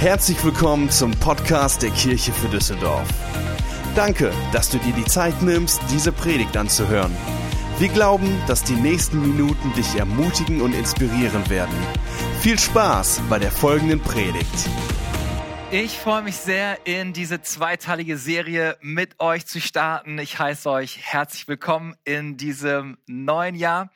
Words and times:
Herzlich 0.00 0.42
willkommen 0.42 0.88
zum 0.88 1.10
Podcast 1.10 1.82
der 1.82 1.90
Kirche 1.90 2.32
für 2.32 2.48
Düsseldorf. 2.48 3.06
Danke, 3.94 4.32
dass 4.50 4.70
du 4.70 4.78
dir 4.78 4.94
die 4.94 5.04
Zeit 5.04 5.42
nimmst, 5.42 5.78
diese 5.90 6.10
Predigt 6.10 6.56
anzuhören. 6.56 7.14
Wir 7.78 7.88
glauben, 7.88 8.40
dass 8.46 8.64
die 8.64 8.76
nächsten 8.76 9.20
Minuten 9.20 9.74
dich 9.74 9.96
ermutigen 9.96 10.62
und 10.62 10.72
inspirieren 10.72 11.50
werden. 11.50 11.74
Viel 12.40 12.58
Spaß 12.58 13.20
bei 13.28 13.38
der 13.38 13.50
folgenden 13.52 14.00
Predigt. 14.00 14.70
Ich 15.70 15.98
freue 15.98 16.22
mich 16.22 16.36
sehr, 16.36 16.86
in 16.86 17.12
diese 17.12 17.42
zweiteilige 17.42 18.16
Serie 18.16 18.78
mit 18.80 19.20
euch 19.20 19.44
zu 19.44 19.60
starten. 19.60 20.18
Ich 20.18 20.38
heiße 20.38 20.70
euch 20.70 20.98
herzlich 21.02 21.46
willkommen 21.46 21.94
in 22.04 22.38
diesem 22.38 22.96
neuen 23.06 23.54
Jahr. 23.54 23.90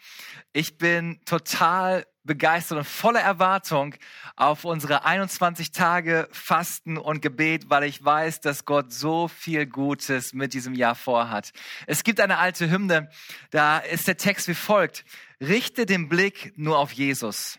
Ich 0.52 0.76
bin 0.76 1.20
total 1.24 2.04
begeistert 2.24 2.78
und 2.78 2.84
voller 2.84 3.20
Erwartung 3.20 3.94
auf 4.36 4.64
unsere 4.64 5.04
21 5.04 5.72
Tage 5.72 6.28
Fasten 6.32 6.98
und 6.98 7.22
Gebet, 7.22 7.70
weil 7.70 7.84
ich 7.84 8.04
weiß, 8.04 8.40
dass 8.40 8.64
Gott 8.64 8.92
so 8.92 9.28
viel 9.28 9.66
Gutes 9.66 10.32
mit 10.32 10.54
diesem 10.54 10.74
Jahr 10.74 10.94
vorhat. 10.94 11.52
Es 11.86 12.02
gibt 12.02 12.20
eine 12.20 12.38
alte 12.38 12.70
Hymne, 12.70 13.10
da 13.50 13.78
ist 13.78 14.08
der 14.08 14.16
Text 14.16 14.48
wie 14.48 14.54
folgt. 14.54 15.04
Richte 15.40 15.86
den 15.86 16.08
Blick 16.08 16.52
nur 16.56 16.78
auf 16.78 16.92
Jesus. 16.92 17.58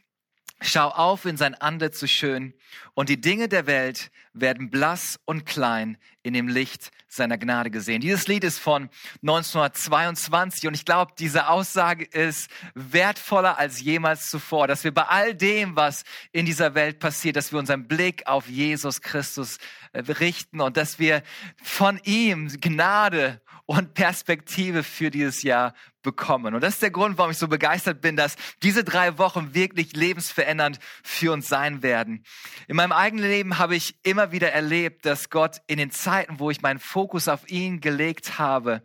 Schau 0.61 0.87
auf 0.87 1.25
in 1.25 1.35
sein 1.35 1.53
Antlitz 1.53 1.99
so 1.99 2.07
schön 2.07 2.53
und 2.93 3.09
die 3.09 3.19
Dinge 3.19 3.49
der 3.49 3.67
Welt 3.67 4.09
werden 4.33 4.69
blass 4.69 5.19
und 5.25 5.45
klein 5.45 5.97
in 6.23 6.33
dem 6.33 6.47
Licht 6.47 6.91
seiner 7.07 7.37
Gnade 7.37 7.71
gesehen. 7.71 8.01
Dieses 8.01 8.27
Lied 8.27 8.43
ist 8.43 8.59
von 8.59 8.89
1922 9.21 10.67
und 10.67 10.73
ich 10.73 10.85
glaube, 10.85 11.13
diese 11.19 11.49
Aussage 11.49 12.05
ist 12.05 12.49
wertvoller 12.73 13.57
als 13.57 13.81
jemals 13.81 14.29
zuvor, 14.29 14.67
dass 14.67 14.83
wir 14.83 14.93
bei 14.93 15.03
all 15.03 15.35
dem, 15.35 15.75
was 15.75 16.03
in 16.31 16.45
dieser 16.45 16.73
Welt 16.73 16.99
passiert, 16.99 17.35
dass 17.35 17.51
wir 17.51 17.59
unseren 17.59 17.87
Blick 17.87 18.27
auf 18.27 18.47
Jesus 18.47 19.01
Christus 19.01 19.57
äh, 19.93 19.99
richten 19.99 20.61
und 20.61 20.77
dass 20.77 20.99
wir 20.99 21.21
von 21.61 21.99
ihm 22.03 22.47
Gnade 22.59 23.41
und 23.65 23.93
Perspektive 23.93 24.83
für 24.83 25.09
dieses 25.09 25.41
Jahr 25.41 25.73
bekommen. 26.03 26.53
Und 26.53 26.61
das 26.61 26.75
ist 26.75 26.83
der 26.83 26.91
Grund, 26.91 27.17
warum 27.17 27.31
ich 27.31 27.37
so 27.37 27.47
begeistert 27.47 27.99
bin, 27.99 28.15
dass 28.15 28.35
diese 28.61 28.83
drei 28.83 29.17
Wochen 29.17 29.55
wirklich 29.55 29.93
lebensverändernd 29.93 30.79
für 31.03 31.33
uns 31.33 31.47
sein 31.47 31.81
werden. 31.81 32.23
In 32.67 32.75
meinem 32.75 32.91
eigenen 32.91 33.25
Leben 33.25 33.57
habe 33.57 33.75
ich 33.75 33.95
immer 34.03 34.31
wieder 34.31 34.51
erlebt, 34.51 35.05
dass 35.05 35.31
Gott 35.31 35.61
in 35.65 35.77
den 35.77 35.89
Zeiten, 35.89 36.39
wo 36.39 36.51
ich 36.51 36.61
meinen 36.61 36.79
Fokus 36.79 37.27
auf 37.27 37.49
ihn 37.49 37.81
gelegt 37.81 38.37
habe, 38.37 38.83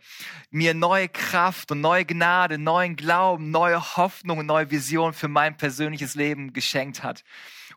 mir 0.51 0.73
neue 0.73 1.09
Kraft 1.09 1.71
und 1.73 1.83
neue 1.83 2.07
Gnade, 2.07 2.57
neuen 2.57 2.97
Glauben, 2.97 3.51
neue 3.51 3.97
Hoffnung 3.97 4.39
und 4.39 4.47
neue 4.47 4.71
Vision 4.71 5.13
für 5.13 5.29
mein 5.29 5.59
persönliches 5.59 6.15
Leben 6.15 6.55
geschenkt 6.55 7.03
hat 7.03 7.23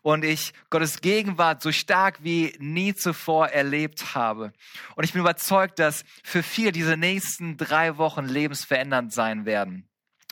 und 0.04 0.22
ich 0.22 0.52
Gottes 0.68 1.00
Gegenwart 1.00 1.62
so 1.62 1.72
stark 1.72 2.22
wie 2.22 2.54
nie 2.58 2.94
zuvor 2.94 3.48
erlebt 3.48 4.14
habe. 4.14 4.52
Und 4.96 5.04
ich 5.04 5.14
bin 5.14 5.22
überzeugt, 5.22 5.78
dass 5.78 6.04
für 6.22 6.42
viele 6.42 6.72
diese 6.72 6.98
nächsten 6.98 7.56
drei 7.56 7.96
Wochen 7.96 8.26
lebensverändernd 8.26 9.14
sein 9.14 9.46
werden 9.46 9.88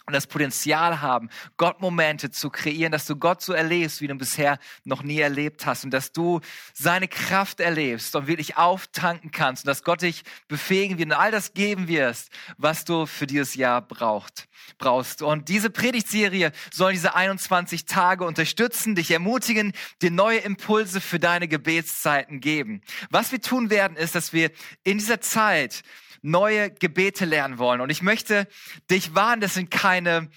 und 0.06 0.12
das 0.12 0.26
Potenzial 0.26 1.00
haben, 1.00 1.28
Gott-Momente 1.56 2.30
zu 2.30 2.50
kreieren, 2.50 2.92
dass 2.92 3.06
du 3.06 3.16
Gott 3.16 3.42
so 3.42 3.52
erlebst, 3.52 4.00
wie 4.00 4.08
du 4.08 4.14
bisher 4.14 4.58
noch 4.84 5.02
nie 5.02 5.20
erlebt 5.20 5.66
hast 5.66 5.84
und 5.84 5.90
dass 5.90 6.12
du 6.12 6.40
seine 6.72 7.08
Kraft 7.08 7.60
erlebst 7.60 8.16
und 8.16 8.26
wirklich 8.26 8.56
auftanken 8.56 9.30
kannst 9.30 9.64
und 9.64 9.68
dass 9.68 9.84
Gott 9.84 10.02
dich 10.02 10.22
befähigen 10.48 10.98
wird 10.98 11.10
und 11.10 11.16
all 11.16 11.30
das 11.30 11.54
geben 11.54 11.88
wirst, 11.88 12.30
was 12.56 12.84
du 12.84 13.06
für 13.06 13.26
dieses 13.26 13.54
Jahr 13.54 13.82
braucht, 13.82 14.48
brauchst. 14.78 15.22
Und 15.22 15.48
diese 15.48 15.70
Predigtserie 15.70 16.52
soll 16.72 16.92
diese 16.92 17.14
21 17.14 17.86
Tage 17.86 18.24
unterstützen, 18.24 18.94
dich 18.94 19.10
ermutigen, 19.10 19.72
dir 20.00 20.10
neue 20.10 20.38
Impulse 20.38 21.00
für 21.00 21.18
deine 21.18 21.48
Gebetszeiten 21.48 22.40
geben. 22.40 22.82
Was 23.10 23.32
wir 23.32 23.40
tun 23.40 23.70
werden, 23.70 23.96
ist, 23.96 24.14
dass 24.14 24.32
wir 24.32 24.50
in 24.84 24.98
dieser 24.98 25.20
Zeit 25.20 25.82
neue 26.22 26.70
Gebete 26.70 27.24
lernen 27.24 27.58
wollen. 27.58 27.80
Und 27.80 27.90
ich 27.90 28.00
möchte 28.00 28.46
dich 28.90 29.14
warnen, 29.14 29.40
das 29.40 29.54
sind 29.54 29.70
keine 29.70 30.30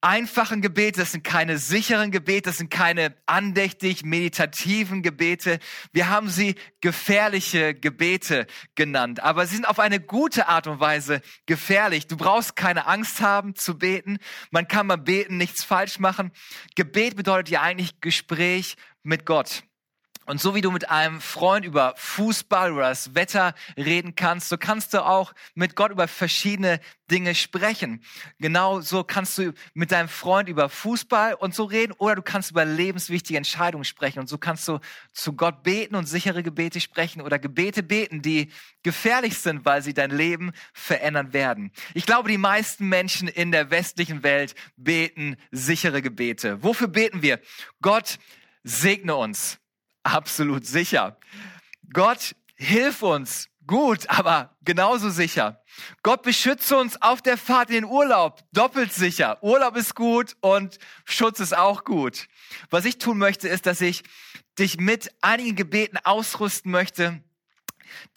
einfachen 0.00 0.62
Gebete, 0.62 1.00
das 1.00 1.12
sind 1.12 1.24
keine 1.24 1.58
sicheren 1.58 2.10
Gebete, 2.10 2.50
das 2.50 2.56
sind 2.56 2.70
keine 2.70 3.14
andächtig 3.26 4.04
meditativen 4.04 5.02
Gebete. 5.02 5.58
Wir 5.92 6.08
haben 6.08 6.30
sie 6.30 6.56
gefährliche 6.80 7.74
Gebete 7.74 8.46
genannt, 8.74 9.22
aber 9.22 9.46
sie 9.46 9.56
sind 9.56 9.68
auf 9.68 9.78
eine 9.78 10.00
gute 10.00 10.48
Art 10.48 10.66
und 10.66 10.80
Weise 10.80 11.20
gefährlich. 11.44 12.06
Du 12.06 12.16
brauchst 12.16 12.56
keine 12.56 12.86
Angst 12.86 13.20
haben 13.20 13.54
zu 13.54 13.78
beten. 13.78 14.18
Man 14.50 14.68
kann 14.68 14.86
mal 14.86 14.96
beten, 14.96 15.36
nichts 15.36 15.62
falsch 15.62 15.98
machen. 15.98 16.32
Gebet 16.74 17.16
bedeutet 17.16 17.50
ja 17.50 17.60
eigentlich 17.62 18.00
Gespräch 18.00 18.76
mit 19.02 19.26
Gott. 19.26 19.62
Und 20.26 20.40
so 20.40 20.54
wie 20.56 20.60
du 20.60 20.72
mit 20.72 20.90
einem 20.90 21.20
Freund 21.20 21.64
über 21.64 21.94
Fußball 21.96 22.72
oder 22.72 22.88
das 22.88 23.14
Wetter 23.14 23.54
reden 23.76 24.16
kannst, 24.16 24.48
so 24.48 24.58
kannst 24.58 24.92
du 24.92 25.04
auch 25.06 25.32
mit 25.54 25.76
Gott 25.76 25.92
über 25.92 26.08
verschiedene 26.08 26.80
Dinge 27.10 27.36
sprechen. 27.36 28.02
Genau 28.40 28.80
so 28.80 29.04
kannst 29.04 29.38
du 29.38 29.52
mit 29.74 29.92
deinem 29.92 30.08
Freund 30.08 30.48
über 30.48 30.68
Fußball 30.68 31.34
und 31.34 31.54
so 31.54 31.62
reden 31.64 31.92
oder 31.92 32.16
du 32.16 32.22
kannst 32.22 32.50
über 32.50 32.64
lebenswichtige 32.64 33.36
Entscheidungen 33.36 33.84
sprechen 33.84 34.18
und 34.18 34.28
so 34.28 34.36
kannst 34.36 34.66
du 34.66 34.80
zu 35.12 35.34
Gott 35.34 35.62
beten 35.62 35.94
und 35.94 36.06
sichere 36.06 36.42
Gebete 36.42 36.80
sprechen 36.80 37.22
oder 37.22 37.38
Gebete 37.38 37.84
beten, 37.84 38.22
die 38.22 38.50
gefährlich 38.82 39.38
sind, 39.38 39.64
weil 39.64 39.82
sie 39.82 39.94
dein 39.94 40.10
Leben 40.10 40.50
verändern 40.72 41.32
werden. 41.32 41.70
Ich 41.94 42.06
glaube, 42.06 42.28
die 42.28 42.38
meisten 42.38 42.88
Menschen 42.88 43.28
in 43.28 43.52
der 43.52 43.70
westlichen 43.70 44.24
Welt 44.24 44.56
beten 44.76 45.36
sichere 45.52 46.02
Gebete. 46.02 46.62
Wofür 46.64 46.88
beten 46.88 47.22
wir? 47.22 47.40
Gott 47.80 48.18
segne 48.64 49.14
uns 49.14 49.60
absolut 50.06 50.66
sicher. 50.66 51.18
Gott, 51.92 52.34
hilf 52.56 53.02
uns. 53.02 53.48
Gut, 53.66 54.08
aber 54.08 54.56
genauso 54.62 55.10
sicher. 55.10 55.60
Gott 56.04 56.22
beschütze 56.22 56.76
uns 56.76 57.02
auf 57.02 57.20
der 57.20 57.36
Fahrt 57.36 57.68
in 57.68 57.74
den 57.74 57.84
Urlaub. 57.84 58.40
Doppelt 58.52 58.92
sicher. 58.92 59.42
Urlaub 59.42 59.76
ist 59.76 59.96
gut 59.96 60.36
und 60.40 60.78
Schutz 61.04 61.40
ist 61.40 61.56
auch 61.56 61.82
gut. 61.82 62.28
Was 62.70 62.84
ich 62.84 62.98
tun 62.98 63.18
möchte, 63.18 63.48
ist, 63.48 63.66
dass 63.66 63.80
ich 63.80 64.04
dich 64.56 64.78
mit 64.78 65.12
einigen 65.20 65.56
Gebeten 65.56 65.98
ausrüsten 66.04 66.70
möchte, 66.70 67.22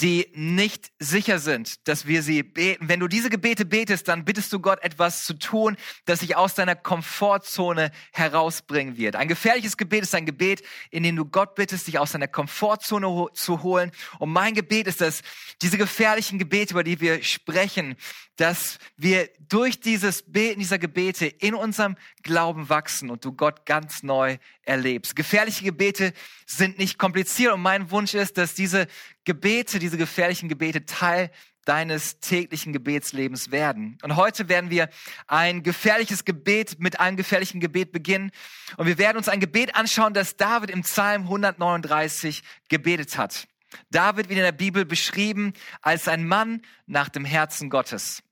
die 0.02 0.28
nicht 0.34 0.92
sicher 1.00 1.40
sind, 1.40 1.88
dass 1.88 2.08
wir 2.08 2.24
sie 2.24 2.44
beten. 2.44 2.90
Wenn 2.90 3.00
du 3.00 3.08
diese 3.08 3.30
Gebete 3.30 3.66
betest, 3.66 4.08
dann 4.08 4.26
bittest 4.26 4.52
du 4.54 4.60
Gott 4.60 4.82
etwas 4.84 5.26
zu 5.26 5.34
tun, 5.34 5.78
das 6.06 6.20
sich 6.20 6.36
aus 6.36 6.56
deiner 6.56 6.76
Komfortzone 6.76 7.92
herausbringen 8.12 8.98
wird. 8.98 9.16
Ein 9.16 9.28
gefährliches 9.28 9.78
Gebet 9.78 10.04
ist 10.04 10.16
ein 10.16 10.26
Gebet, 10.26 10.64
in 10.92 11.04
dem 11.04 11.16
du 11.16 11.26
Gott 11.26 11.56
bittest, 11.56 11.88
dich 11.88 12.00
aus 12.00 12.12
deiner 12.12 12.28
Komfortzone 12.28 13.28
zu 13.34 13.64
holen. 13.64 13.92
Und 14.20 14.32
mein 14.32 14.54
Gebet 14.54 14.88
ist, 14.88 15.02
dass 15.02 15.22
diese 15.62 15.78
gefährlichen 15.78 16.40
Gebete, 16.40 16.74
über 16.74 16.84
die 16.84 17.00
wir 17.00 17.24
sprechen, 17.24 17.96
dass 18.40 18.80
wir 18.96 19.30
durch 19.50 19.82
dieses 19.82 20.22
Beten 20.24 20.62
dieser 20.62 20.80
Gebete 20.80 21.26
in 21.26 21.54
unserem 21.54 21.98
Glauben 22.24 22.70
wachsen 22.70 23.10
und 23.10 23.26
du 23.26 23.34
Gott 23.34 23.66
ganz 23.66 24.02
neu 24.02 24.38
erlebst. 24.64 25.16
Gefährliche 25.16 25.66
Gebete 25.66 26.14
sind 26.46 26.78
nicht 26.78 26.98
kompliziert 26.98 27.54
und 27.54 27.62
mein 27.62 27.92
Wunsch 27.92 28.14
ist, 28.14 28.38
dass 28.38 28.54
diese 28.54 28.88
Gebete, 29.26 29.80
diese 29.80 29.98
gefährlichen 29.98 30.50
Gebete 30.50 30.86
Teil 30.86 31.32
deines 31.66 32.20
täglichen 32.20 32.74
Gebetslebens 32.74 33.52
werden. 33.52 33.98
Und 34.02 34.16
heute 34.16 34.50
werden 34.50 34.72
wir 34.72 34.90
ein 35.28 35.62
gefährliches 35.62 36.26
Gebet 36.26 36.80
mit 36.80 37.00
einem 37.00 37.16
gefährlichen 37.16 37.60
Gebet 37.60 37.92
beginnen. 37.92 38.32
Und 38.78 38.88
wir 38.88 38.98
werden 38.98 39.18
uns 39.18 39.30
ein 39.30 39.40
Gebet 39.40 39.76
anschauen, 39.76 40.14
das 40.16 40.36
David 40.36 40.72
im 40.72 40.82
Psalm 40.82 41.24
139 41.24 42.42
gebetet 42.70 43.18
hat. 43.18 43.48
David 43.92 44.30
wird 44.30 44.40
in 44.40 44.46
der 44.46 44.52
Bibel 44.52 44.84
beschrieben 44.84 45.54
als 45.82 46.08
ein 46.08 46.28
Mann 46.28 46.64
nach 46.88 47.10
dem 47.10 47.24
Herzen 47.24 47.70
Gottes. 47.70 48.24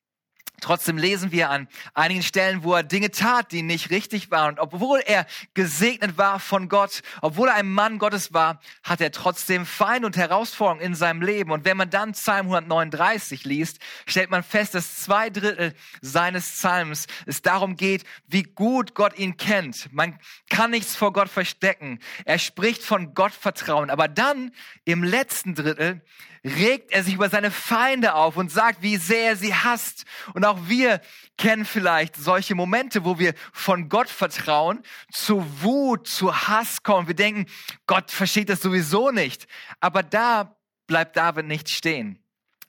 Trotzdem 0.59 0.97
lesen 0.97 1.31
wir 1.31 1.51
an 1.51 1.67
einigen 1.93 2.23
Stellen, 2.23 2.63
wo 2.63 2.73
er 2.73 2.81
Dinge 2.81 3.11
tat, 3.11 3.51
die 3.51 3.61
nicht 3.61 3.91
richtig 3.91 4.31
waren. 4.31 4.55
Und 4.55 4.59
obwohl 4.59 5.01
er 5.05 5.27
gesegnet 5.53 6.17
war 6.17 6.39
von 6.39 6.67
Gott, 6.67 7.03
obwohl 7.21 7.49
er 7.49 7.55
ein 7.55 7.71
Mann 7.71 7.99
Gottes 7.99 8.33
war, 8.33 8.59
hat 8.81 8.99
er 8.99 9.11
trotzdem 9.11 9.67
Feinde 9.67 10.07
und 10.07 10.17
Herausforderungen 10.17 10.83
in 10.83 10.95
seinem 10.95 11.21
Leben. 11.21 11.51
Und 11.51 11.63
wenn 11.63 11.77
man 11.77 11.91
dann 11.91 12.13
Psalm 12.13 12.47
139 12.47 13.43
liest, 13.43 13.77
stellt 14.07 14.31
man 14.31 14.41
fest, 14.41 14.73
dass 14.73 14.97
zwei 14.97 15.29
Drittel 15.29 15.75
seines 16.01 16.49
Psalms 16.49 17.05
es 17.27 17.43
darum 17.43 17.75
geht, 17.75 18.03
wie 18.25 18.43
gut 18.43 18.95
Gott 18.95 19.15
ihn 19.19 19.37
kennt. 19.37 19.93
Man 19.93 20.17
kann 20.49 20.71
nichts 20.71 20.95
vor 20.95 21.13
Gott 21.13 21.29
verstecken. 21.29 21.99
Er 22.25 22.39
spricht 22.39 22.81
von 22.81 23.13
Gottvertrauen. 23.13 23.91
Aber 23.91 24.07
dann 24.07 24.51
im 24.85 25.03
letzten 25.03 25.53
Drittel 25.53 26.01
regt 26.43 26.91
er 26.91 27.03
sich 27.03 27.13
über 27.13 27.29
seine 27.29 27.51
Feinde 27.51 28.15
auf 28.15 28.37
und 28.37 28.51
sagt, 28.51 28.81
wie 28.81 28.97
sehr 28.97 29.29
er 29.29 29.35
sie 29.35 29.53
hasst. 29.53 30.05
Und 30.33 30.45
auch 30.45 30.59
wir 30.67 31.01
kennen 31.37 31.65
vielleicht 31.65 32.15
solche 32.15 32.55
Momente, 32.55 33.05
wo 33.05 33.19
wir 33.19 33.33
von 33.53 33.89
Gott 33.89 34.09
vertrauen, 34.09 34.83
zu 35.11 35.45
Wut, 35.61 36.07
zu 36.07 36.47
Hass 36.47 36.83
kommen. 36.83 37.07
Wir 37.07 37.15
denken, 37.15 37.45
Gott 37.85 38.11
versteht 38.11 38.49
das 38.49 38.61
sowieso 38.61 39.11
nicht. 39.11 39.47
Aber 39.79 40.03
da 40.03 40.55
bleibt 40.87 41.17
David 41.17 41.45
nicht 41.45 41.69
stehen 41.69 42.19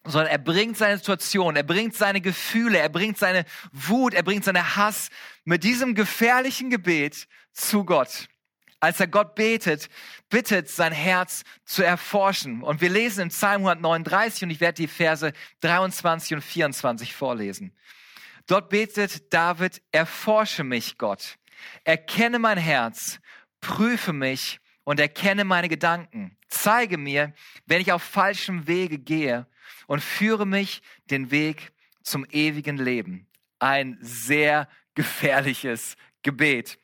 sondern 0.05 0.31
er 0.31 0.39
bringt 0.39 0.79
seine 0.79 0.97
Situation, 0.97 1.57
er 1.57 1.63
bringt 1.63 1.95
seine 1.95 2.21
Gefühle, 2.21 2.79
er 2.79 2.89
bringt 2.89 3.19
seine 3.19 3.45
Wut, 3.73 4.15
er 4.15 4.23
bringt 4.23 4.45
seine 4.45 4.77
Hass 4.77 5.11
mit 5.45 5.65
diesem 5.65 5.95
gefährlichen 5.95 6.71
Gebet 6.71 7.29
zu 7.53 7.85
Gott. 7.85 8.29
Als 8.81 9.01
er 9.01 9.09
Gott 9.09 9.35
betet, 9.35 9.89
bittet, 10.29 10.69
sein 10.69 10.93
Herz 10.93 11.43
zu 11.65 11.83
erforschen. 11.83 12.63
Und 12.63 12.81
wir 12.81 12.91
lesen 12.91 13.23
im 13.23 13.29
Psalm 13.29 13.67
139 13.67 14.45
und 14.45 14.51
ich 14.51 14.61
werde 14.61 14.83
die 14.83 14.89
Verse 14.89 15.33
23 15.61 16.35
und 16.35 16.43
24 16.43 17.15
vorlesen. 17.15 17.73
Dort 18.47 18.71
betet 18.71 19.33
David, 19.33 19.83
erforsche 19.93 20.65
mich, 20.65 20.97
Gott. 20.97 21.39
Erkenne 21.85 22.39
mein 22.39 22.59
Herz, 22.59 23.21
prüfe 23.61 24.13
mich 24.13 24.61
und 24.85 25.01
erkenne 25.01 25.45
meine 25.45 25.69
Gedanken. 25.69 26.37
Zeige 26.49 26.97
mir, 26.97 27.35
wenn 27.67 27.81
ich 27.81 27.93
auf 27.93 28.03
falschem 28.03 28.67
Wege 28.67 28.99
gehe 28.99 29.47
und 29.87 30.03
führe 30.03 30.47
mich 30.47 30.83
den 31.11 31.31
Weg 31.31 31.73
zum 32.03 32.25
ewigen 32.31 32.79
Leben. 32.79 33.27
Ein 33.59 33.99
sehr 34.01 34.69
gefährliches 34.95 35.97
Gebet. 36.23 36.79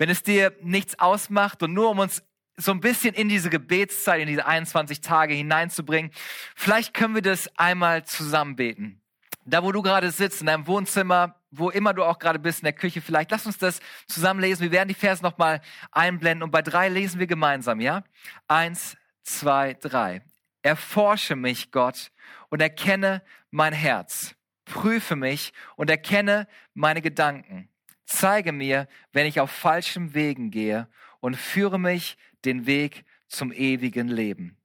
Wenn 0.00 0.08
es 0.08 0.22
dir 0.22 0.56
nichts 0.62 0.98
ausmacht 0.98 1.62
und 1.62 1.74
nur 1.74 1.90
um 1.90 1.98
uns 1.98 2.22
so 2.56 2.72
ein 2.72 2.80
bisschen 2.80 3.14
in 3.14 3.28
diese 3.28 3.50
Gebetszeit, 3.50 4.18
in 4.22 4.28
diese 4.28 4.46
21 4.46 5.02
Tage 5.02 5.34
hineinzubringen, 5.34 6.10
vielleicht 6.56 6.94
können 6.94 7.14
wir 7.14 7.20
das 7.20 7.54
einmal 7.58 8.06
zusammen 8.06 8.56
beten. 8.56 9.02
Da, 9.44 9.62
wo 9.62 9.72
du 9.72 9.82
gerade 9.82 10.10
sitzt, 10.10 10.40
in 10.40 10.46
deinem 10.46 10.66
Wohnzimmer, 10.66 11.36
wo 11.50 11.68
immer 11.68 11.92
du 11.92 12.02
auch 12.02 12.18
gerade 12.18 12.38
bist, 12.38 12.60
in 12.60 12.64
der 12.64 12.72
Küche 12.72 13.02
vielleicht, 13.02 13.30
lass 13.30 13.44
uns 13.44 13.58
das 13.58 13.80
zusammen 14.06 14.40
lesen. 14.40 14.62
Wir 14.62 14.72
werden 14.72 14.88
die 14.88 14.94
Verse 14.94 15.22
nochmal 15.22 15.60
einblenden 15.92 16.44
und 16.44 16.50
bei 16.50 16.62
drei 16.62 16.88
lesen 16.88 17.20
wir 17.20 17.26
gemeinsam, 17.26 17.78
ja? 17.78 18.02
Eins, 18.48 18.96
zwei, 19.22 19.74
drei. 19.74 20.22
Erforsche 20.62 21.36
mich, 21.36 21.72
Gott, 21.72 22.10
und 22.48 22.62
erkenne 22.62 23.22
mein 23.50 23.74
Herz. 23.74 24.34
Prüfe 24.64 25.14
mich 25.14 25.52
und 25.76 25.90
erkenne 25.90 26.48
meine 26.72 27.02
Gedanken. 27.02 27.69
Zeige 28.12 28.50
mir, 28.50 28.88
wenn 29.12 29.24
ich 29.24 29.38
auf 29.38 29.52
falschem 29.52 30.14
Wegen 30.14 30.50
gehe 30.50 30.88
und 31.20 31.36
führe 31.36 31.78
mich 31.78 32.18
den 32.44 32.66
Weg 32.66 33.04
zum 33.28 33.52
ewigen 33.52 34.08
Leben. 34.08 34.56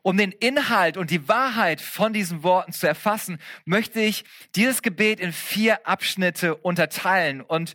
Um 0.00 0.16
den 0.16 0.32
Inhalt 0.32 0.96
und 0.96 1.10
die 1.10 1.28
Wahrheit 1.28 1.82
von 1.82 2.14
diesen 2.14 2.42
Worten 2.42 2.72
zu 2.72 2.86
erfassen, 2.86 3.38
möchte 3.66 4.00
ich 4.00 4.24
dieses 4.56 4.80
Gebet 4.80 5.20
in 5.20 5.34
vier 5.34 5.86
Abschnitte 5.86 6.54
unterteilen 6.54 7.42
und 7.42 7.74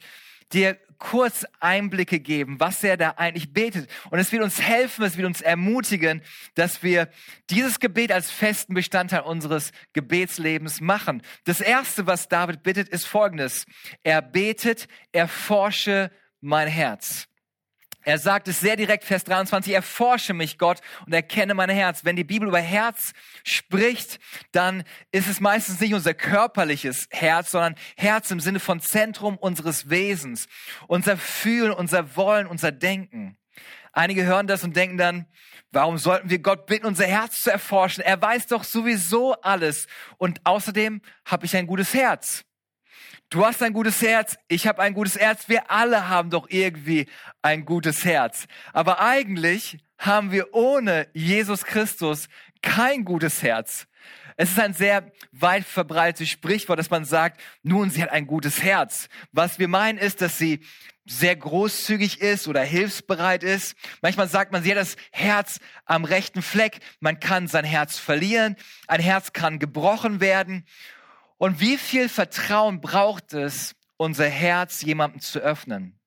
dir 0.51 0.79
kurz 0.97 1.45
Einblicke 1.59 2.19
geben, 2.19 2.59
was 2.59 2.83
er 2.83 2.97
da 2.97 3.11
eigentlich 3.11 3.53
betet. 3.53 3.89
Und 4.09 4.19
es 4.19 4.31
wird 4.31 4.43
uns 4.43 4.61
helfen, 4.61 5.03
es 5.03 5.17
wird 5.17 5.27
uns 5.27 5.41
ermutigen, 5.41 6.21
dass 6.55 6.83
wir 6.83 7.09
dieses 7.49 7.79
Gebet 7.79 8.11
als 8.11 8.31
festen 8.31 8.73
Bestandteil 8.73 9.21
unseres 9.21 9.71
Gebetslebens 9.93 10.81
machen. 10.81 11.21
Das 11.45 11.61
erste, 11.61 12.07
was 12.07 12.27
David 12.27 12.63
bittet, 12.63 12.89
ist 12.89 13.05
folgendes. 13.05 13.65
Er 14.03 14.21
betet, 14.21 14.87
erforsche 15.11 16.11
mein 16.41 16.67
Herz. 16.67 17.27
Er 18.05 18.17
sagt 18.17 18.47
es 18.47 18.59
sehr 18.59 18.75
direkt, 18.75 19.05
Vers 19.05 19.23
23, 19.23 19.73
erforsche 19.73 20.33
mich 20.33 20.57
Gott 20.57 20.81
und 21.05 21.13
erkenne 21.13 21.53
mein 21.53 21.69
Herz. 21.69 22.03
Wenn 22.03 22.15
die 22.15 22.23
Bibel 22.23 22.47
über 22.47 22.59
Herz 22.59 23.13
spricht, 23.43 24.19
dann 24.51 24.83
ist 25.11 25.27
es 25.27 25.39
meistens 25.39 25.79
nicht 25.79 25.93
unser 25.93 26.13
körperliches 26.13 27.07
Herz, 27.11 27.51
sondern 27.51 27.75
Herz 27.95 28.29
im 28.31 28.39
Sinne 28.39 28.59
von 28.59 28.81
Zentrum 28.81 29.37
unseres 29.37 29.89
Wesens. 29.89 30.47
Unser 30.87 31.15
Fühlen, 31.15 31.71
unser 31.71 32.15
Wollen, 32.17 32.47
unser 32.47 32.71
Denken. 32.71 33.37
Einige 33.93 34.25
hören 34.25 34.47
das 34.47 34.63
und 34.63 34.75
denken 34.75 34.97
dann, 34.97 35.27
warum 35.71 35.97
sollten 35.97 36.29
wir 36.29 36.39
Gott 36.39 36.65
bitten, 36.65 36.85
unser 36.85 37.05
Herz 37.05 37.43
zu 37.43 37.51
erforschen? 37.51 38.03
Er 38.03 38.21
weiß 38.21 38.47
doch 38.47 38.63
sowieso 38.63 39.33
alles. 39.41 39.87
Und 40.17 40.41
außerdem 40.45 41.01
habe 41.25 41.45
ich 41.45 41.55
ein 41.55 41.67
gutes 41.67 41.93
Herz. 41.93 42.43
Du 43.29 43.45
hast 43.45 43.63
ein 43.63 43.73
gutes 43.73 44.01
Herz, 44.01 44.37
ich 44.47 44.67
habe 44.67 44.81
ein 44.81 44.93
gutes 44.93 45.17
Herz, 45.17 45.49
wir 45.49 45.71
alle 45.71 46.07
haben 46.07 46.29
doch 46.29 46.47
irgendwie 46.49 47.07
ein 47.41 47.65
gutes 47.65 48.05
Herz. 48.05 48.45
Aber 48.73 48.99
eigentlich 48.99 49.79
haben 49.97 50.31
wir 50.31 50.53
ohne 50.53 51.07
Jesus 51.13 51.63
Christus 51.65 52.27
kein 52.61 53.05
gutes 53.05 53.41
Herz. 53.41 53.87
Es 54.35 54.51
ist 54.51 54.59
ein 54.59 54.73
sehr 54.73 55.11
weit 55.31 55.65
verbreitetes 55.65 56.29
Sprichwort, 56.29 56.79
dass 56.79 56.89
man 56.89 57.05
sagt, 57.05 57.39
nun, 57.61 57.89
sie 57.89 58.01
hat 58.01 58.11
ein 58.11 58.27
gutes 58.27 58.61
Herz. 58.63 59.07
Was 59.31 59.59
wir 59.59 59.67
meinen 59.67 59.97
ist, 59.97 60.21
dass 60.21 60.37
sie 60.37 60.59
sehr 61.05 61.35
großzügig 61.35 62.21
ist 62.21 62.47
oder 62.47 62.61
hilfsbereit 62.61 63.43
ist. 63.43 63.75
Manchmal 64.01 64.27
sagt 64.27 64.51
man, 64.51 64.63
sie 64.63 64.71
hat 64.71 64.77
das 64.77 64.95
Herz 65.11 65.59
am 65.85 66.05
rechten 66.05 66.41
Fleck. 66.41 66.79
Man 66.99 67.19
kann 67.19 67.47
sein 67.47 67.65
Herz 67.65 67.99
verlieren. 67.99 68.55
Ein 68.87 69.01
Herz 69.01 69.33
kann 69.33 69.59
gebrochen 69.59 70.21
werden. 70.21 70.65
Und 71.37 71.59
wie 71.59 71.77
viel 71.77 72.09
Vertrauen 72.09 72.81
braucht 72.81 73.33
es, 73.33 73.75
unser 73.97 74.27
Herz 74.27 74.81
jemandem 74.81 75.21
zu 75.21 75.39
öffnen? 75.39 75.99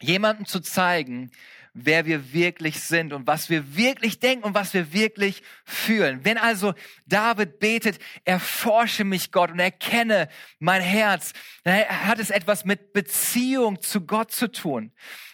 Jemandem 0.00 0.46
zu 0.46 0.60
zeigen, 0.60 1.30
wer 1.74 2.06
wir 2.06 2.32
wirklich 2.32 2.80
sind 2.80 3.12
und 3.12 3.26
was 3.26 3.50
wir 3.50 3.76
wirklich 3.76 4.20
denken 4.20 4.44
und 4.44 4.54
was 4.54 4.72
wir 4.72 4.92
wirklich 4.92 5.42
fühlen. 5.64 6.24
Wenn 6.24 6.38
also 6.38 6.72
David 7.04 7.58
betet, 7.58 7.98
erforsche 8.24 9.04
mich 9.04 9.32
Gott 9.32 9.50
und 9.50 9.58
erkenne 9.58 10.28
mein 10.60 10.80
Herz, 10.80 11.32
dann 11.64 11.84
hat 11.84 12.20
es 12.20 12.30
etwas 12.30 12.64
mit 12.64 12.92
Beziehung 12.92 13.82
zu 13.82 14.02
Gott 14.02 14.30
zu 14.30 14.50
tun. 14.50 14.92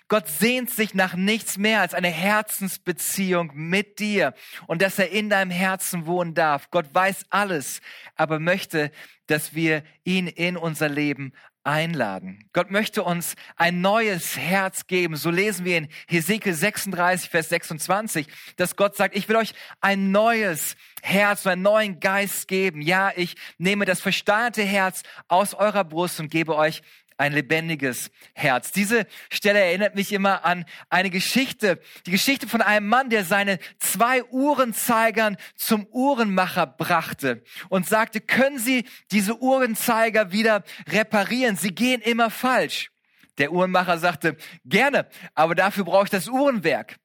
Gott 0.08 0.26
sehnt 0.26 0.70
sich 0.70 0.92
nach 0.92 1.14
nichts 1.14 1.56
mehr 1.56 1.82
als 1.82 1.94
eine 1.94 2.08
Herzensbeziehung 2.08 3.52
mit 3.54 4.00
dir 4.00 4.34
und 4.66 4.82
dass 4.82 4.98
er 4.98 5.10
in 5.10 5.30
deinem 5.30 5.52
Herzen 5.52 6.04
wohnen 6.06 6.34
darf. 6.34 6.68
Gott 6.72 6.92
weiß 6.92 7.26
alles, 7.30 7.80
aber 8.16 8.40
möchte, 8.40 8.90
dass 9.28 9.54
wir 9.54 9.84
ihn 10.02 10.26
in 10.26 10.56
unser 10.56 10.88
Leben 10.88 11.32
einladen. 11.64 12.48
Gott 12.52 12.70
möchte 12.70 13.02
uns 13.02 13.34
ein 13.56 13.80
neues 13.80 14.36
Herz 14.36 14.86
geben. 14.86 15.16
So 15.16 15.30
lesen 15.30 15.64
wir 15.64 15.78
in 15.78 15.88
Hesekiel 16.08 16.54
36, 16.54 17.28
Vers 17.28 17.48
26, 17.50 18.26
dass 18.56 18.76
Gott 18.76 18.96
sagt, 18.96 19.16
ich 19.16 19.28
will 19.28 19.36
euch 19.36 19.52
ein 19.80 20.10
neues 20.10 20.76
Herz, 21.02 21.46
einen 21.46 21.62
neuen 21.62 22.00
Geist 22.00 22.48
geben. 22.48 22.80
Ja, 22.80 23.12
ich 23.14 23.36
nehme 23.58 23.84
das 23.84 24.00
versteinerte 24.00 24.62
Herz 24.62 25.02
aus 25.28 25.54
eurer 25.54 25.84
Brust 25.84 26.20
und 26.20 26.30
gebe 26.30 26.56
euch 26.56 26.82
ein 27.20 27.32
lebendiges 27.34 28.10
Herz. 28.32 28.72
Diese 28.72 29.06
Stelle 29.30 29.60
erinnert 29.60 29.94
mich 29.94 30.10
immer 30.12 30.44
an 30.46 30.64
eine 30.88 31.10
Geschichte, 31.10 31.78
die 32.06 32.12
Geschichte 32.12 32.48
von 32.48 32.62
einem 32.62 32.88
Mann, 32.88 33.10
der 33.10 33.24
seine 33.24 33.58
zwei 33.78 34.24
Uhrenzeigern 34.24 35.36
zum 35.54 35.86
Uhrenmacher 35.90 36.66
brachte 36.66 37.44
und 37.68 37.86
sagte, 37.86 38.22
können 38.22 38.58
Sie 38.58 38.86
diese 39.10 39.38
Uhrenzeiger 39.38 40.32
wieder 40.32 40.64
reparieren? 40.88 41.56
Sie 41.56 41.74
gehen 41.74 42.00
immer 42.00 42.30
falsch. 42.30 42.90
Der 43.36 43.52
Uhrenmacher 43.52 43.98
sagte, 43.98 44.36
gerne, 44.64 45.06
aber 45.34 45.54
dafür 45.54 45.84
brauche 45.84 46.04
ich 46.04 46.10
das 46.10 46.26
Uhrenwerk. 46.26 46.96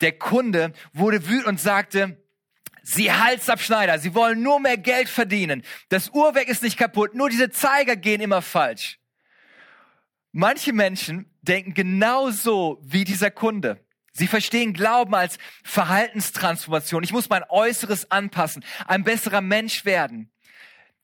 Der 0.00 0.12
Kunde 0.12 0.72
wurde 0.92 1.26
wütend 1.26 1.46
und 1.46 1.60
sagte, 1.60 2.22
Sie 2.82 3.12
Halsabschneider, 3.12 3.98
Sie 3.98 4.14
wollen 4.14 4.42
nur 4.42 4.60
mehr 4.60 4.78
Geld 4.78 5.08
verdienen. 5.08 5.62
Das 5.88 6.08
Uhrwerk 6.10 6.48
ist 6.48 6.62
nicht 6.62 6.78
kaputt, 6.78 7.14
nur 7.14 7.28
diese 7.28 7.50
Zeiger 7.50 7.96
gehen 7.96 8.20
immer 8.20 8.42
falsch. 8.42 8.99
Manche 10.32 10.72
Menschen 10.72 11.30
denken 11.42 11.74
genauso 11.74 12.78
wie 12.82 13.04
dieser 13.04 13.30
Kunde. 13.30 13.84
Sie 14.12 14.26
verstehen 14.26 14.72
Glauben 14.72 15.14
als 15.14 15.38
Verhaltenstransformation. 15.64 17.02
Ich 17.02 17.12
muss 17.12 17.28
mein 17.28 17.44
Äußeres 17.48 18.10
anpassen, 18.10 18.64
ein 18.86 19.04
besserer 19.04 19.40
Mensch 19.40 19.84
werden. 19.84 20.30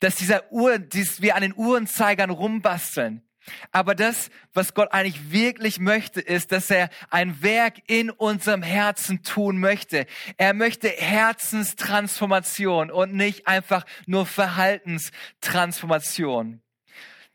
Dass 0.00 0.16
dieser 0.16 0.52
Uhr, 0.52 0.78
dies 0.78 1.23
wir 1.23 1.37
an 1.37 1.42
den 1.42 1.54
Uhrenzeigern 1.56 2.30
rumbasteln. 2.30 3.23
Aber 3.71 3.95
das, 3.95 4.30
was 4.52 4.75
Gott 4.75 4.92
eigentlich 4.92 5.30
wirklich 5.30 5.78
möchte, 5.78 6.21
ist, 6.21 6.50
dass 6.52 6.71
er 6.71 6.90
ein 7.11 7.42
Werk 7.42 7.76
in 7.87 8.11
unserem 8.11 8.62
Herzen 8.62 9.23
tun 9.23 9.59
möchte. 9.59 10.04
Er 10.37 10.52
möchte 10.52 10.88
Herzenstransformation 10.88 12.90
und 12.90 13.14
nicht 13.14 13.47
einfach 13.47 13.87
nur 14.06 14.26
Verhaltenstransformation. 14.26 16.61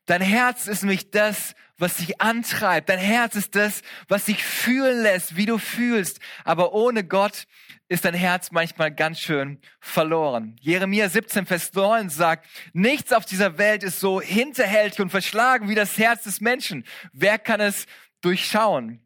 Dein 0.05 0.21
Herz 0.21 0.67
ist 0.67 0.83
nämlich 0.83 1.09
das, 1.11 1.55
was 1.81 1.97
dich 1.97 2.21
antreibt. 2.21 2.89
Dein 2.89 2.99
Herz 2.99 3.35
ist 3.35 3.55
das, 3.55 3.81
was 4.07 4.25
dich 4.25 4.43
fühlen 4.43 5.01
lässt, 5.01 5.35
wie 5.35 5.45
du 5.45 5.57
fühlst. 5.57 6.19
Aber 6.43 6.73
ohne 6.73 7.03
Gott 7.03 7.47
ist 7.87 8.05
dein 8.05 8.13
Herz 8.13 8.51
manchmal 8.51 8.91
ganz 8.91 9.19
schön 9.19 9.59
verloren. 9.79 10.55
Jeremia 10.61 11.09
17, 11.09 11.45
Vers 11.45 11.73
9 11.73 12.09
sagt, 12.09 12.47
nichts 12.71 13.11
auf 13.11 13.25
dieser 13.25 13.57
Welt 13.57 13.83
ist 13.83 13.99
so 13.99 14.21
hinterhältig 14.21 15.01
und 15.01 15.09
verschlagen 15.09 15.67
wie 15.67 15.75
das 15.75 15.97
Herz 15.97 16.23
des 16.23 16.39
Menschen. 16.39 16.85
Wer 17.11 17.37
kann 17.39 17.59
es 17.59 17.87
durchschauen? 18.21 19.01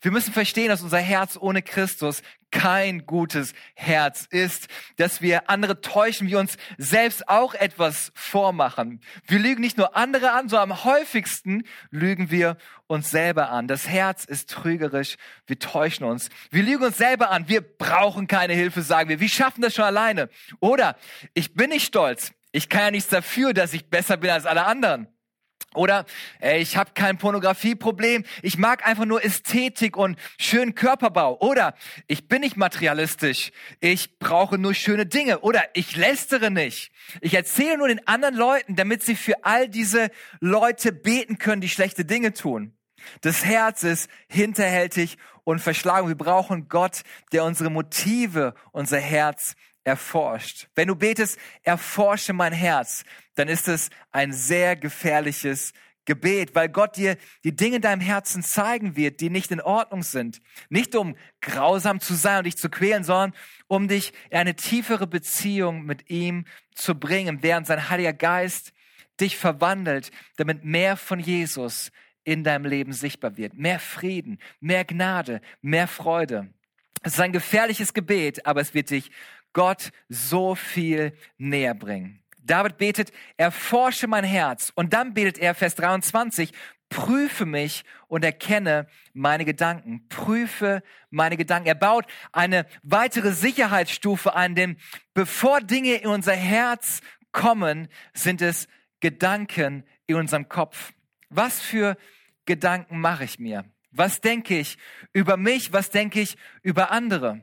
Wir 0.00 0.10
müssen 0.10 0.32
verstehen, 0.32 0.68
dass 0.68 0.82
unser 0.82 0.98
Herz 0.98 1.36
ohne 1.40 1.62
Christus 1.62 2.22
kein 2.50 3.06
gutes 3.06 3.52
Herz 3.74 4.26
ist, 4.30 4.68
dass 4.96 5.20
wir 5.20 5.50
andere 5.50 5.80
täuschen, 5.80 6.28
wir 6.28 6.38
uns 6.38 6.56
selbst 6.78 7.28
auch 7.28 7.54
etwas 7.54 8.12
vormachen. 8.14 9.00
Wir 9.26 9.38
lügen 9.38 9.60
nicht 9.60 9.78
nur 9.78 9.96
andere 9.96 10.32
an, 10.32 10.48
sondern 10.48 10.72
am 10.72 10.84
häufigsten 10.84 11.64
lügen 11.90 12.30
wir 12.30 12.56
uns 12.86 13.10
selber 13.10 13.50
an. 13.50 13.68
Das 13.68 13.88
Herz 13.88 14.24
ist 14.24 14.50
trügerisch, 14.50 15.16
wir 15.46 15.58
täuschen 15.58 16.06
uns. 16.06 16.28
Wir 16.50 16.62
lügen 16.62 16.84
uns 16.84 16.98
selber 16.98 17.30
an, 17.30 17.48
wir 17.48 17.60
brauchen 17.60 18.26
keine 18.26 18.54
Hilfe, 18.54 18.82
sagen 18.82 19.08
wir. 19.08 19.20
Wir 19.20 19.28
schaffen 19.28 19.62
das 19.62 19.74
schon 19.74 19.84
alleine. 19.84 20.28
Oder 20.60 20.96
ich 21.34 21.54
bin 21.54 21.70
nicht 21.70 21.86
stolz, 21.86 22.32
ich 22.52 22.68
kann 22.68 22.80
ja 22.82 22.90
nichts 22.92 23.10
dafür, 23.10 23.52
dass 23.52 23.74
ich 23.74 23.90
besser 23.90 24.16
bin 24.16 24.30
als 24.30 24.46
alle 24.46 24.64
anderen. 24.64 25.08
Oder 25.76 26.04
ey, 26.40 26.60
ich 26.60 26.76
habe 26.76 26.90
kein 26.94 27.18
Pornografieproblem, 27.18 28.24
ich 28.42 28.58
mag 28.58 28.86
einfach 28.86 29.04
nur 29.04 29.24
Ästhetik 29.24 29.96
und 29.96 30.18
schönen 30.38 30.74
Körperbau. 30.74 31.38
Oder 31.40 31.74
ich 32.06 32.28
bin 32.28 32.40
nicht 32.40 32.56
materialistisch, 32.56 33.52
ich 33.80 34.18
brauche 34.18 34.58
nur 34.58 34.74
schöne 34.74 35.06
Dinge. 35.06 35.40
Oder 35.40 35.62
ich 35.74 35.96
lästere 35.96 36.50
nicht. 36.50 36.90
Ich 37.20 37.34
erzähle 37.34 37.78
nur 37.78 37.88
den 37.88 38.06
anderen 38.06 38.34
Leuten, 38.34 38.76
damit 38.76 39.02
sie 39.02 39.16
für 39.16 39.44
all 39.44 39.68
diese 39.68 40.10
Leute 40.40 40.92
beten 40.92 41.38
können, 41.38 41.60
die 41.60 41.68
schlechte 41.68 42.04
Dinge 42.04 42.32
tun. 42.32 42.76
Das 43.20 43.44
Herz 43.44 43.82
ist 43.82 44.10
hinterhältig 44.28 45.16
und 45.44 45.60
verschlagen. 45.60 46.08
Wir 46.08 46.16
brauchen 46.16 46.68
Gott, 46.68 47.02
der 47.32 47.44
unsere 47.44 47.70
Motive, 47.70 48.54
unser 48.72 48.98
Herz 48.98 49.54
erforscht. 49.86 50.68
Wenn 50.74 50.88
du 50.88 50.96
betest, 50.96 51.38
erforsche 51.62 52.32
mein 52.32 52.52
Herz, 52.52 53.04
dann 53.36 53.48
ist 53.48 53.68
es 53.68 53.88
ein 54.10 54.32
sehr 54.32 54.74
gefährliches 54.74 55.72
Gebet, 56.06 56.54
weil 56.54 56.68
Gott 56.68 56.96
dir 56.96 57.16
die 57.44 57.54
Dinge 57.54 57.76
in 57.76 57.82
deinem 57.82 58.00
Herzen 58.00 58.42
zeigen 58.42 58.96
wird, 58.96 59.20
die 59.20 59.30
nicht 59.30 59.50
in 59.50 59.60
Ordnung 59.60 60.02
sind. 60.02 60.40
Nicht 60.68 60.94
um 60.96 61.16
grausam 61.40 62.00
zu 62.00 62.14
sein 62.14 62.38
und 62.38 62.44
dich 62.44 62.56
zu 62.56 62.68
quälen, 62.68 63.04
sondern 63.04 63.32
um 63.68 63.88
dich 63.88 64.12
in 64.30 64.38
eine 64.38 64.56
tiefere 64.56 65.06
Beziehung 65.06 65.84
mit 65.84 66.10
ihm 66.10 66.46
zu 66.74 66.98
bringen, 66.98 67.42
während 67.42 67.66
sein 67.66 67.88
Heiliger 67.88 68.12
Geist 68.12 68.72
dich 69.20 69.36
verwandelt, 69.36 70.10
damit 70.36 70.64
mehr 70.64 70.96
von 70.96 71.20
Jesus 71.20 71.90
in 72.24 72.42
deinem 72.42 72.66
Leben 72.66 72.92
sichtbar 72.92 73.36
wird. 73.36 73.54
Mehr 73.54 73.78
Frieden, 73.78 74.38
mehr 74.60 74.84
Gnade, 74.84 75.40
mehr 75.62 75.86
Freude. 75.86 76.52
Es 77.02 77.14
ist 77.14 77.20
ein 77.20 77.32
gefährliches 77.32 77.94
Gebet, 77.94 78.46
aber 78.46 78.60
es 78.60 78.74
wird 78.74 78.90
dich 78.90 79.10
Gott 79.56 79.90
so 80.10 80.54
viel 80.54 81.16
näher 81.38 81.72
bringen. 81.72 82.22
David 82.42 82.76
betet, 82.76 83.10
erforsche 83.38 84.06
mein 84.06 84.22
Herz. 84.22 84.70
Und 84.74 84.92
dann 84.92 85.14
betet 85.14 85.38
er, 85.38 85.54
Vers 85.54 85.76
23, 85.76 86.52
prüfe 86.90 87.46
mich 87.46 87.82
und 88.06 88.22
erkenne 88.22 88.86
meine 89.14 89.46
Gedanken. 89.46 90.06
Prüfe 90.10 90.82
meine 91.08 91.38
Gedanken. 91.38 91.68
Er 91.68 91.74
baut 91.74 92.04
eine 92.32 92.66
weitere 92.82 93.32
Sicherheitsstufe 93.32 94.36
ein, 94.36 94.54
denn 94.54 94.76
bevor 95.14 95.62
Dinge 95.62 95.94
in 95.94 96.08
unser 96.08 96.34
Herz 96.34 97.00
kommen, 97.32 97.88
sind 98.12 98.42
es 98.42 98.68
Gedanken 99.00 99.84
in 100.06 100.16
unserem 100.16 100.50
Kopf. 100.50 100.92
Was 101.30 101.62
für 101.62 101.96
Gedanken 102.44 103.00
mache 103.00 103.24
ich 103.24 103.38
mir? 103.38 103.64
Was 103.90 104.20
denke 104.20 104.58
ich 104.58 104.76
über 105.14 105.38
mich? 105.38 105.72
Was 105.72 105.88
denke 105.88 106.20
ich 106.20 106.36
über 106.60 106.90
andere? 106.90 107.40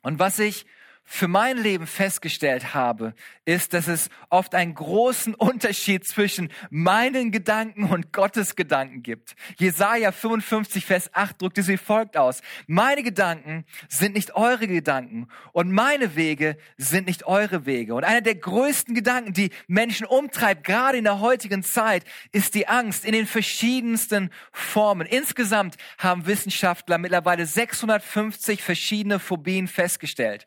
Und 0.00 0.18
was 0.18 0.38
ich 0.38 0.64
für 1.04 1.28
mein 1.28 1.58
Leben 1.58 1.86
festgestellt 1.86 2.74
habe, 2.74 3.14
ist, 3.44 3.74
dass 3.74 3.88
es 3.88 4.08
oft 4.30 4.54
einen 4.54 4.74
großen 4.74 5.34
Unterschied 5.34 6.06
zwischen 6.06 6.50
meinen 6.70 7.32
Gedanken 7.32 7.84
und 7.84 8.12
Gottes 8.12 8.56
Gedanken 8.56 9.02
gibt. 9.02 9.34
Jesaja 9.58 10.12
55, 10.12 10.86
Vers 10.86 11.10
8 11.12 11.42
drückt 11.42 11.58
es 11.58 11.68
wie 11.68 11.76
folgt 11.76 12.16
aus. 12.16 12.40
Meine 12.66 13.02
Gedanken 13.02 13.64
sind 13.88 14.14
nicht 14.14 14.34
eure 14.36 14.66
Gedanken 14.66 15.28
und 15.52 15.72
meine 15.72 16.16
Wege 16.16 16.56
sind 16.76 17.06
nicht 17.06 17.26
eure 17.26 17.66
Wege. 17.66 17.94
Und 17.94 18.04
einer 18.04 18.20
der 18.20 18.36
größten 18.36 18.94
Gedanken, 18.94 19.32
die 19.32 19.50
Menschen 19.66 20.06
umtreibt, 20.06 20.64
gerade 20.64 20.98
in 20.98 21.04
der 21.04 21.20
heutigen 21.20 21.62
Zeit, 21.62 22.04
ist 22.30 22.54
die 22.54 22.68
Angst 22.68 23.04
in 23.04 23.12
den 23.12 23.26
verschiedensten 23.26 24.30
Formen. 24.52 25.06
Insgesamt 25.06 25.76
haben 25.98 26.26
Wissenschaftler 26.26 26.98
mittlerweile 26.98 27.44
650 27.44 28.62
verschiedene 28.62 29.18
Phobien 29.18 29.68
festgestellt. 29.68 30.46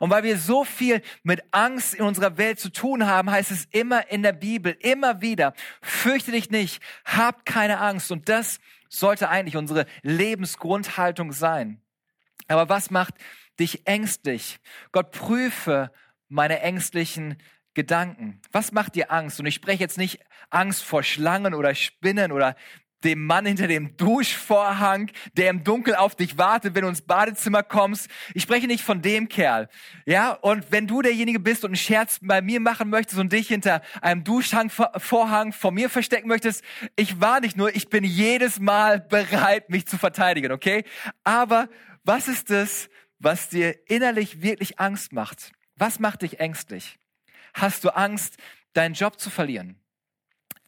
Und 0.00 0.10
weil 0.10 0.22
wir 0.22 0.38
so 0.38 0.64
viel 0.64 1.02
mit 1.22 1.42
Angst 1.50 1.94
in 1.94 2.04
unserer 2.04 2.36
Welt 2.36 2.60
zu 2.60 2.70
tun 2.70 3.06
haben, 3.06 3.30
heißt 3.30 3.50
es 3.50 3.66
immer 3.70 4.10
in 4.10 4.22
der 4.22 4.32
Bibel, 4.32 4.76
immer 4.80 5.20
wieder, 5.20 5.54
fürchte 5.82 6.32
dich 6.32 6.50
nicht, 6.50 6.82
hab 7.04 7.44
keine 7.44 7.80
Angst. 7.80 8.10
Und 8.10 8.28
das 8.28 8.60
sollte 8.88 9.28
eigentlich 9.28 9.56
unsere 9.56 9.86
Lebensgrundhaltung 10.02 11.32
sein. 11.32 11.80
Aber 12.48 12.68
was 12.68 12.90
macht 12.90 13.14
dich 13.58 13.86
ängstlich? 13.86 14.60
Gott 14.92 15.12
prüfe 15.12 15.90
meine 16.28 16.60
ängstlichen 16.60 17.36
Gedanken. 17.74 18.40
Was 18.52 18.72
macht 18.72 18.94
dir 18.94 19.10
Angst? 19.10 19.40
Und 19.40 19.46
ich 19.46 19.54
spreche 19.54 19.80
jetzt 19.80 19.98
nicht 19.98 20.20
Angst 20.50 20.84
vor 20.84 21.02
Schlangen 21.02 21.54
oder 21.54 21.74
Spinnen 21.74 22.32
oder 22.32 22.56
dem 23.04 23.26
Mann 23.26 23.46
hinter 23.46 23.68
dem 23.68 23.96
Duschvorhang, 23.96 25.10
der 25.36 25.50
im 25.50 25.62
Dunkel 25.62 25.94
auf 25.94 26.16
dich 26.16 26.38
wartet, 26.38 26.74
wenn 26.74 26.82
du 26.82 26.88
ins 26.88 27.02
Badezimmer 27.02 27.62
kommst. 27.62 28.08
Ich 28.34 28.42
spreche 28.42 28.66
nicht 28.66 28.82
von 28.82 29.02
dem 29.02 29.28
Kerl. 29.28 29.68
Ja, 30.06 30.32
und 30.32 30.72
wenn 30.72 30.86
du 30.86 31.02
derjenige 31.02 31.40
bist 31.40 31.64
und 31.64 31.70
einen 31.70 31.76
Scherz 31.76 32.18
bei 32.22 32.42
mir 32.42 32.60
machen 32.60 32.90
möchtest 32.90 33.20
und 33.20 33.32
dich 33.32 33.48
hinter 33.48 33.82
einem 34.00 34.24
Duschvorhang 34.24 35.52
vor 35.52 35.70
mir 35.70 35.90
verstecken 35.90 36.28
möchtest, 36.28 36.64
ich 36.96 37.20
war 37.20 37.40
nicht 37.40 37.56
nur, 37.56 37.74
ich 37.76 37.88
bin 37.88 38.04
jedes 38.04 38.58
Mal 38.58 39.00
bereit, 39.00 39.70
mich 39.70 39.86
zu 39.86 39.98
verteidigen, 39.98 40.52
okay? 40.52 40.84
Aber 41.22 41.68
was 42.04 42.28
ist 42.28 42.50
es, 42.50 42.88
was 43.18 43.48
dir 43.48 43.76
innerlich 43.88 44.42
wirklich 44.42 44.78
Angst 44.80 45.12
macht? 45.12 45.52
Was 45.76 45.98
macht 45.98 46.22
dich 46.22 46.40
ängstlich? 46.40 46.98
Hast 47.54 47.84
du 47.84 47.90
Angst, 47.90 48.36
deinen 48.72 48.94
Job 48.94 49.18
zu 49.18 49.30
verlieren? 49.30 49.80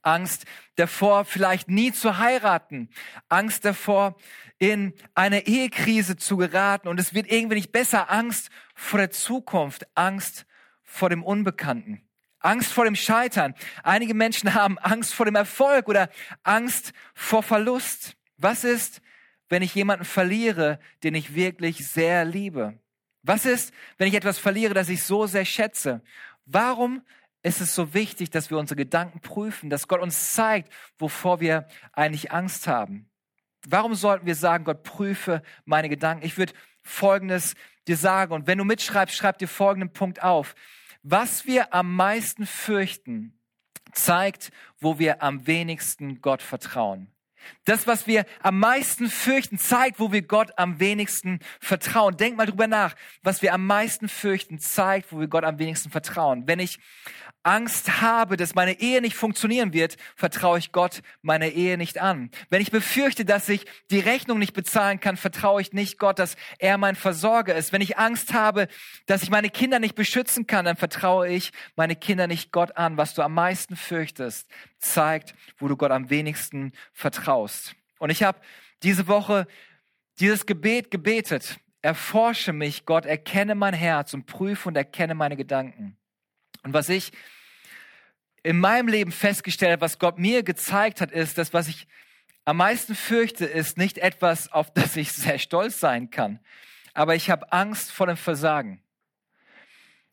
Angst 0.06 0.44
davor, 0.76 1.24
vielleicht 1.24 1.68
nie 1.68 1.92
zu 1.92 2.18
heiraten, 2.18 2.88
Angst 3.28 3.64
davor, 3.64 4.16
in 4.58 4.94
eine 5.14 5.46
Ehekrise 5.46 6.16
zu 6.16 6.36
geraten 6.36 6.88
und 6.88 6.98
es 6.98 7.12
wird 7.12 7.30
irgendwie 7.30 7.56
nicht 7.56 7.72
besser, 7.72 8.10
Angst 8.10 8.50
vor 8.74 8.98
der 8.98 9.10
Zukunft, 9.10 9.86
Angst 9.94 10.46
vor 10.82 11.10
dem 11.10 11.22
Unbekannten. 11.22 12.02
Angst 12.38 12.72
vor 12.72 12.84
dem 12.84 12.94
Scheitern. 12.94 13.54
Einige 13.82 14.14
Menschen 14.14 14.54
haben 14.54 14.78
Angst 14.78 15.14
vor 15.14 15.26
dem 15.26 15.34
Erfolg 15.34 15.88
oder 15.88 16.08
Angst 16.44 16.92
vor 17.14 17.42
Verlust. 17.42 18.16
Was 18.38 18.62
ist, 18.62 19.02
wenn 19.48 19.62
ich 19.62 19.74
jemanden 19.74 20.04
verliere, 20.04 20.78
den 21.02 21.14
ich 21.14 21.34
wirklich 21.34 21.88
sehr 21.88 22.24
liebe? 22.24 22.78
Was 23.22 23.44
ist, 23.44 23.74
wenn 23.98 24.06
ich 24.06 24.14
etwas 24.14 24.38
verliere, 24.38 24.74
das 24.74 24.88
ich 24.88 25.02
so 25.02 25.26
sehr 25.26 25.44
schätze? 25.44 26.02
Warum 26.44 27.02
ist 27.46 27.60
es 27.60 27.74
so 27.74 27.94
wichtig, 27.94 28.30
dass 28.30 28.50
wir 28.50 28.58
unsere 28.58 28.76
Gedanken 28.76 29.20
prüfen, 29.20 29.70
dass 29.70 29.88
Gott 29.88 30.00
uns 30.00 30.34
zeigt, 30.34 30.72
wovor 30.98 31.40
wir 31.40 31.66
eigentlich 31.92 32.32
Angst 32.32 32.66
haben. 32.66 33.08
Warum 33.66 33.94
sollten 33.94 34.26
wir 34.26 34.34
sagen, 34.34 34.64
Gott 34.64 34.82
prüfe 34.82 35.42
meine 35.64 35.88
Gedanken? 35.88 36.24
Ich 36.24 36.38
würde 36.38 36.52
Folgendes 36.82 37.54
dir 37.88 37.96
sagen 37.96 38.32
und 38.32 38.46
wenn 38.46 38.58
du 38.58 38.64
mitschreibst, 38.64 39.16
schreib 39.16 39.38
dir 39.38 39.48
folgenden 39.48 39.92
Punkt 39.92 40.22
auf. 40.22 40.54
Was 41.02 41.46
wir 41.46 41.74
am 41.74 41.94
meisten 41.94 42.46
fürchten, 42.46 43.32
zeigt, 43.92 44.50
wo 44.78 44.98
wir 44.98 45.22
am 45.22 45.46
wenigsten 45.46 46.20
Gott 46.20 46.42
vertrauen. 46.42 47.12
Das, 47.64 47.86
was 47.86 48.06
wir 48.06 48.26
am 48.42 48.58
meisten 48.58 49.08
fürchten, 49.08 49.58
zeigt, 49.58 50.00
wo 50.00 50.12
wir 50.12 50.22
Gott 50.22 50.50
am 50.56 50.80
wenigsten 50.80 51.40
vertrauen. 51.60 52.16
Denk 52.16 52.36
mal 52.36 52.46
drüber 52.46 52.66
nach. 52.66 52.94
Was 53.22 53.42
wir 53.42 53.54
am 53.54 53.66
meisten 53.66 54.08
fürchten, 54.08 54.58
zeigt, 54.58 55.12
wo 55.12 55.20
wir 55.20 55.28
Gott 55.28 55.44
am 55.44 55.58
wenigsten 55.58 55.90
vertrauen. 55.90 56.46
Wenn 56.46 56.58
ich 56.58 56.78
Angst 57.46 58.00
habe, 58.02 58.36
dass 58.36 58.56
meine 58.56 58.80
Ehe 58.80 59.00
nicht 59.00 59.14
funktionieren 59.14 59.72
wird, 59.72 59.96
vertraue 60.16 60.58
ich 60.58 60.72
Gott 60.72 61.02
meine 61.22 61.50
Ehe 61.50 61.78
nicht 61.78 61.98
an. 61.98 62.30
Wenn 62.50 62.60
ich 62.60 62.72
befürchte, 62.72 63.24
dass 63.24 63.48
ich 63.48 63.66
die 63.90 64.00
Rechnung 64.00 64.40
nicht 64.40 64.52
bezahlen 64.52 64.98
kann, 64.98 65.16
vertraue 65.16 65.60
ich 65.60 65.72
nicht 65.72 65.98
Gott, 65.98 66.18
dass 66.18 66.36
er 66.58 66.76
mein 66.76 66.96
Versorger 66.96 67.54
ist. 67.54 67.72
Wenn 67.72 67.82
ich 67.82 67.98
Angst 67.98 68.32
habe, 68.32 68.66
dass 69.06 69.22
ich 69.22 69.30
meine 69.30 69.48
Kinder 69.48 69.78
nicht 69.78 69.94
beschützen 69.94 70.48
kann, 70.48 70.64
dann 70.64 70.76
vertraue 70.76 71.28
ich 71.28 71.52
meine 71.76 71.94
Kinder 71.94 72.26
nicht 72.26 72.50
Gott 72.50 72.76
an. 72.76 72.96
Was 72.96 73.14
du 73.14 73.22
am 73.22 73.34
meisten 73.34 73.76
fürchtest, 73.76 74.50
zeigt, 74.80 75.34
wo 75.58 75.68
du 75.68 75.76
Gott 75.76 75.92
am 75.92 76.10
wenigsten 76.10 76.72
vertraust. 76.92 77.76
Und 77.98 78.10
ich 78.10 78.24
habe 78.24 78.40
diese 78.82 79.06
Woche 79.06 79.46
dieses 80.18 80.46
Gebet 80.46 80.90
gebetet. 80.90 81.60
Erforsche 81.80 82.52
mich, 82.52 82.86
Gott, 82.86 83.06
erkenne 83.06 83.54
mein 83.54 83.74
Herz 83.74 84.14
und 84.14 84.26
prüfe 84.26 84.68
und 84.68 84.76
erkenne 84.76 85.14
meine 85.14 85.36
Gedanken. 85.36 85.96
Und 86.66 86.72
was 86.74 86.88
ich 86.88 87.12
in 88.42 88.58
meinem 88.58 88.88
Leben 88.88 89.12
festgestellt 89.12 89.70
habe, 89.70 89.82
was 89.82 90.00
Gott 90.00 90.18
mir 90.18 90.42
gezeigt 90.42 91.00
hat, 91.00 91.12
ist, 91.12 91.38
dass 91.38 91.52
was 91.52 91.68
ich 91.68 91.86
am 92.44 92.56
meisten 92.56 92.96
fürchte, 92.96 93.44
ist 93.44 93.78
nicht 93.78 93.98
etwas, 93.98 94.50
auf 94.50 94.72
das 94.72 94.96
ich 94.96 95.12
sehr 95.12 95.38
stolz 95.38 95.78
sein 95.78 96.10
kann. 96.10 96.40
Aber 96.92 97.14
ich 97.14 97.30
habe 97.30 97.52
Angst 97.52 97.92
vor 97.92 98.08
dem 98.08 98.16
Versagen. 98.16 98.82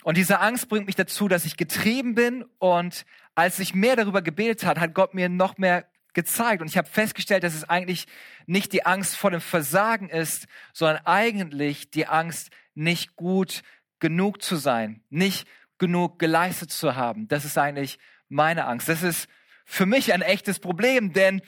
Und 0.03 0.15
diese 0.15 0.41
Angst 0.41 0.69
bringt 0.69 0.86
mich 0.86 0.95
dazu, 0.95 1.27
dass 1.27 1.45
ich 1.45 1.57
getrieben 1.57 2.13
bin. 2.13 2.45
Und 2.60 3.07
als 3.33 3.57
ich 3.57 3.74
mehr 3.74 3.95
darüber 3.95 4.22
gebetet 4.22 4.63
hat, 4.63 4.79
hat 4.79 4.93
Gott 4.93 5.15
mir 5.15 5.29
noch 5.29 5.57
mehr 5.57 5.88
gezeigt. 6.13 6.62
Und 6.62 6.67
ich 6.67 6.77
habe 6.77 6.88
festgestellt, 6.88 7.43
dass 7.43 7.55
es 7.55 7.67
eigentlich 7.67 8.05
nicht 8.45 8.74
die 8.74 8.86
Angst 8.86 9.15
vor 9.15 9.31
dem 9.31 9.41
Versagen 9.41 10.07
ist, 10.07 10.45
sondern 10.72 11.03
eigentlich 11.05 11.89
die 11.89 12.05
Angst, 12.05 12.51
nicht 12.75 13.15
gut 13.15 13.63
genug 14.00 14.43
zu 14.43 14.55
sein, 14.55 15.01
nicht 15.10 15.48
genug 15.83 16.17
geleistet 16.17 16.71
zu 16.71 16.95
haben. 16.95 17.27
Das 17.27 17.43
ist 17.43 17.57
eigentlich 17.57 17.99
meine 18.29 18.67
Angst. 18.67 18.87
Das 18.87 19.03
ist 19.03 19.27
für 19.65 19.85
mich 19.85 20.13
ein 20.13 20.21
echtes 20.21 20.59
Problem, 20.59 21.11
denn 21.11 21.41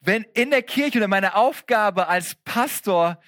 wenn 0.00 0.22
in 0.32 0.50
der 0.50 0.62
Kirche 0.62 0.96
oder 0.96 1.08
meine 1.08 1.34
Aufgabe 1.34 2.08
als 2.08 2.36
Pastor 2.36 3.20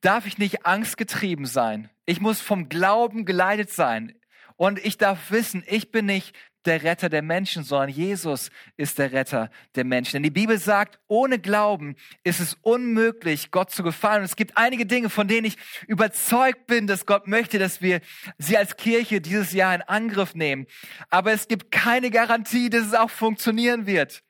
darf 0.00 0.24
ich 0.26 0.38
nicht 0.38 0.66
angstgetrieben 0.66 1.46
sein. 1.46 1.90
Ich 2.06 2.20
muss 2.20 2.40
vom 2.40 2.68
Glauben 2.68 3.24
geleitet 3.24 3.70
sein. 3.70 4.14
Und 4.56 4.78
ich 4.84 4.98
darf 4.98 5.32
wissen, 5.32 5.64
ich 5.66 5.90
bin 5.90 6.06
nicht 6.06 6.36
der 6.64 6.82
Retter 6.82 7.08
der 7.08 7.22
Menschen, 7.22 7.64
sondern 7.64 7.88
Jesus 7.88 8.50
ist 8.76 8.98
der 8.98 9.12
Retter 9.12 9.50
der 9.74 9.84
Menschen. 9.84 10.14
Denn 10.14 10.22
die 10.22 10.30
Bibel 10.30 10.58
sagt, 10.58 10.98
ohne 11.08 11.38
Glauben 11.38 11.96
ist 12.24 12.40
es 12.40 12.56
unmöglich, 12.62 13.50
Gott 13.50 13.70
zu 13.70 13.82
gefallen. 13.82 14.20
Und 14.20 14.26
es 14.26 14.36
gibt 14.36 14.56
einige 14.56 14.86
Dinge, 14.86 15.10
von 15.10 15.28
denen 15.28 15.46
ich 15.46 15.56
überzeugt 15.86 16.66
bin, 16.66 16.86
dass 16.86 17.06
Gott 17.06 17.26
möchte, 17.26 17.58
dass 17.58 17.82
wir 17.82 18.00
sie 18.38 18.56
als 18.56 18.76
Kirche 18.76 19.20
dieses 19.20 19.52
Jahr 19.52 19.74
in 19.74 19.82
Angriff 19.82 20.34
nehmen. 20.34 20.66
Aber 21.10 21.32
es 21.32 21.48
gibt 21.48 21.70
keine 21.70 22.10
Garantie, 22.10 22.70
dass 22.70 22.86
es 22.86 22.94
auch 22.94 23.10
funktionieren 23.10 23.86
wird. 23.86 24.22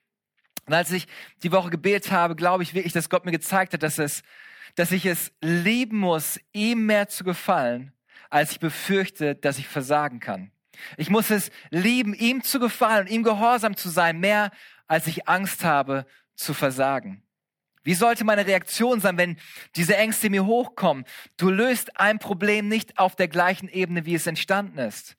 Und 0.66 0.74
als 0.74 0.92
ich 0.92 1.08
die 1.42 1.52
Woche 1.52 1.70
gebetet 1.70 2.12
habe, 2.12 2.36
glaube 2.36 2.62
ich 2.62 2.74
wirklich, 2.74 2.92
dass 2.92 3.10
Gott 3.10 3.24
mir 3.24 3.32
gezeigt 3.32 3.72
hat, 3.72 3.82
dass 3.82 3.98
es, 3.98 4.22
dass 4.74 4.92
ich 4.92 5.06
es 5.06 5.32
lieben 5.40 5.98
muss, 5.98 6.40
ihm 6.52 6.86
mehr 6.86 7.08
zu 7.08 7.24
gefallen, 7.24 7.92
als 8.30 8.52
ich 8.52 8.60
befürchte, 8.60 9.34
dass 9.34 9.58
ich 9.58 9.68
versagen 9.68 10.20
kann. 10.20 10.52
Ich 10.96 11.10
muss 11.10 11.30
es 11.30 11.50
lieben, 11.70 12.14
ihm 12.14 12.42
zu 12.42 12.58
gefallen, 12.58 13.06
ihm 13.06 13.22
gehorsam 13.22 13.76
zu 13.76 13.88
sein, 13.88 14.20
mehr 14.20 14.50
als 14.86 15.06
ich 15.06 15.28
Angst 15.28 15.64
habe 15.64 16.06
zu 16.34 16.54
versagen. 16.54 17.22
Wie 17.84 17.94
sollte 17.94 18.24
meine 18.24 18.46
Reaktion 18.46 19.00
sein, 19.00 19.16
wenn 19.16 19.38
diese 19.74 19.96
Ängste 19.96 20.30
mir 20.30 20.46
hochkommen? 20.46 21.04
Du 21.36 21.50
löst 21.50 21.98
ein 21.98 22.18
Problem 22.18 22.68
nicht 22.68 22.98
auf 22.98 23.16
der 23.16 23.28
gleichen 23.28 23.68
Ebene, 23.68 24.06
wie 24.06 24.14
es 24.14 24.26
entstanden 24.26 24.78
ist. 24.78 25.16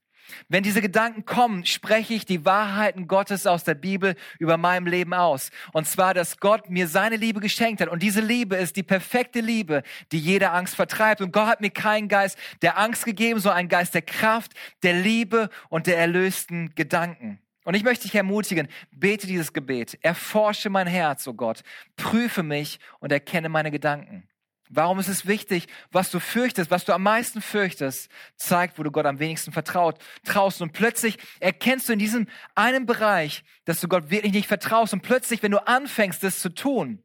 Wenn 0.49 0.63
diese 0.63 0.81
Gedanken 0.81 1.25
kommen, 1.25 1.65
spreche 1.65 2.13
ich 2.13 2.25
die 2.25 2.45
Wahrheiten 2.45 3.07
Gottes 3.07 3.47
aus 3.47 3.63
der 3.63 3.75
Bibel 3.75 4.15
über 4.39 4.57
meinem 4.57 4.87
Leben 4.87 5.13
aus. 5.13 5.51
Und 5.71 5.87
zwar, 5.87 6.13
dass 6.13 6.37
Gott 6.37 6.69
mir 6.69 6.87
seine 6.87 7.15
Liebe 7.15 7.39
geschenkt 7.39 7.81
hat. 7.81 7.89
Und 7.89 8.03
diese 8.03 8.21
Liebe 8.21 8.55
ist 8.55 8.75
die 8.75 8.83
perfekte 8.83 9.39
Liebe, 9.39 9.83
die 10.11 10.19
jede 10.19 10.51
Angst 10.51 10.75
vertreibt. 10.75 11.21
Und 11.21 11.31
Gott 11.31 11.47
hat 11.47 11.61
mir 11.61 11.71
keinen 11.71 12.07
Geist 12.07 12.37
der 12.61 12.77
Angst 12.77 13.05
gegeben, 13.05 13.39
sondern 13.39 13.59
einen 13.59 13.69
Geist 13.69 13.93
der 13.93 14.01
Kraft, 14.01 14.53
der 14.83 14.93
Liebe 14.93 15.49
und 15.69 15.87
der 15.87 15.97
erlösten 15.97 16.73
Gedanken. 16.75 17.39
Und 17.65 17.75
ich 17.75 17.83
möchte 17.83 18.03
dich 18.03 18.15
ermutigen, 18.15 18.67
bete 18.91 19.25
dieses 19.25 19.53
Gebet. 19.53 19.97
Erforsche 20.01 20.69
mein 20.69 20.87
Herz, 20.87 21.27
oh 21.27 21.33
Gott. 21.33 21.63
Prüfe 21.95 22.43
mich 22.43 22.79
und 22.99 23.11
erkenne 23.11 23.49
meine 23.49 23.71
Gedanken. 23.71 24.27
Warum 24.75 24.97
ist 24.99 25.07
es 25.07 25.27
wichtig, 25.27 25.67
was 25.91 26.09
du 26.09 26.19
fürchtest, 26.19 26.71
was 26.71 26.83
du 26.83 26.93
am 26.93 27.03
meisten 27.03 27.41
fürchtest, 27.41 28.09
zeigt, 28.37 28.79
wo 28.79 28.83
du 28.83 28.91
Gott 28.91 29.05
am 29.05 29.19
wenigsten 29.19 29.51
vertraut, 29.51 29.99
traust. 30.25 30.61
Und 30.61 30.73
plötzlich 30.73 31.17
erkennst 31.39 31.89
du 31.89 31.93
in 31.93 31.99
diesem 31.99 32.27
einen 32.55 32.87
Bereich, 32.87 33.43
dass 33.65 33.81
du 33.81 33.87
Gott 33.87 34.09
wirklich 34.09 34.33
nicht 34.33 34.47
vertraust. 34.47 34.93
Und 34.93 35.01
plötzlich, 35.01 35.43
wenn 35.43 35.51
du 35.51 35.67
anfängst, 35.67 36.23
das 36.23 36.39
zu 36.39 36.49
tun, 36.49 37.03